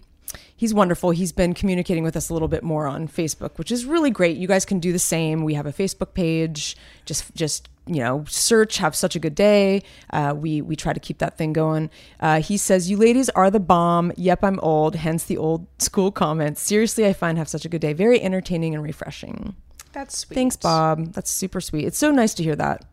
[0.56, 1.10] he's wonderful.
[1.10, 4.36] He's been communicating with us a little bit more on Facebook, which is really great.
[4.38, 5.44] You guys can do the same.
[5.44, 6.76] We have a Facebook page.
[7.04, 11.00] Just, just you know, search "Have Such a Good Day." Uh, we we try to
[11.00, 11.90] keep that thing going.
[12.20, 14.94] Uh, he says, "You ladies are the bomb." Yep, I'm old.
[14.96, 16.60] Hence the old school comments.
[16.60, 19.54] Seriously, I find "Have Such a Good Day" very entertaining and refreshing.
[19.92, 20.34] That's sweet.
[20.34, 21.12] Thanks, Bob.
[21.12, 21.86] That's super sweet.
[21.86, 22.84] It's so nice to hear that.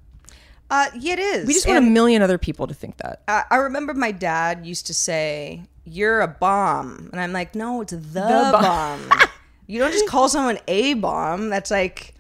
[0.70, 1.48] Uh, yeah, it is.
[1.48, 3.22] We just want a million other people to think that.
[3.28, 7.82] I, I remember my dad used to say, "You're a bomb," and I'm like, "No,
[7.82, 9.12] it's the, bomb."
[9.68, 11.50] you don't just call someone a bomb.
[11.50, 12.16] That's like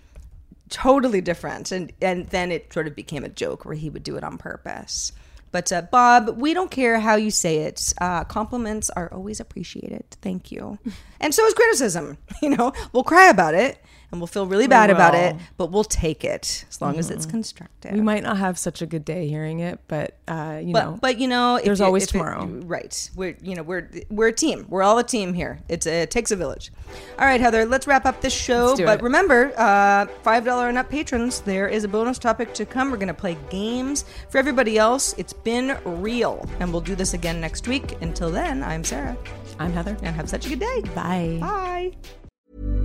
[0.69, 1.71] totally different.
[1.71, 4.37] And and then it sort of became a joke where he would do it on
[4.37, 5.11] purpose.
[5.51, 7.93] But uh, Bob, we don't care how you say it.
[8.01, 10.05] Uh, compliments are always appreciated.
[10.21, 10.77] Thank you.
[11.21, 12.17] And so is criticism.
[12.41, 13.79] You know, we'll cry about it
[14.11, 17.25] and we'll feel really bad about it, but we'll take it as long as it's
[17.25, 17.91] constructive.
[17.93, 20.99] We might not have such a good day hearing it, but uh, you but know,
[21.01, 22.45] but you know, there's always if it- tomorrow.
[22.45, 23.09] right?
[23.15, 24.65] We're you know we're we're a team.
[24.69, 25.59] We're all a team here.
[25.69, 26.71] It's a, it takes a village.
[27.19, 28.75] All right, Heather, let's wrap up this show.
[28.77, 32.91] But remember, uh, five dollar and up patrons, there is a bonus topic to come.
[32.91, 34.05] We're gonna play games.
[34.29, 38.01] For everybody else, it's been real, and we'll do this again next week.
[38.01, 39.17] Until then, I'm Sarah,
[39.59, 39.97] I'm Heather.
[40.03, 40.81] and have such a good day.
[40.93, 41.37] Bye.
[41.39, 42.84] Bye.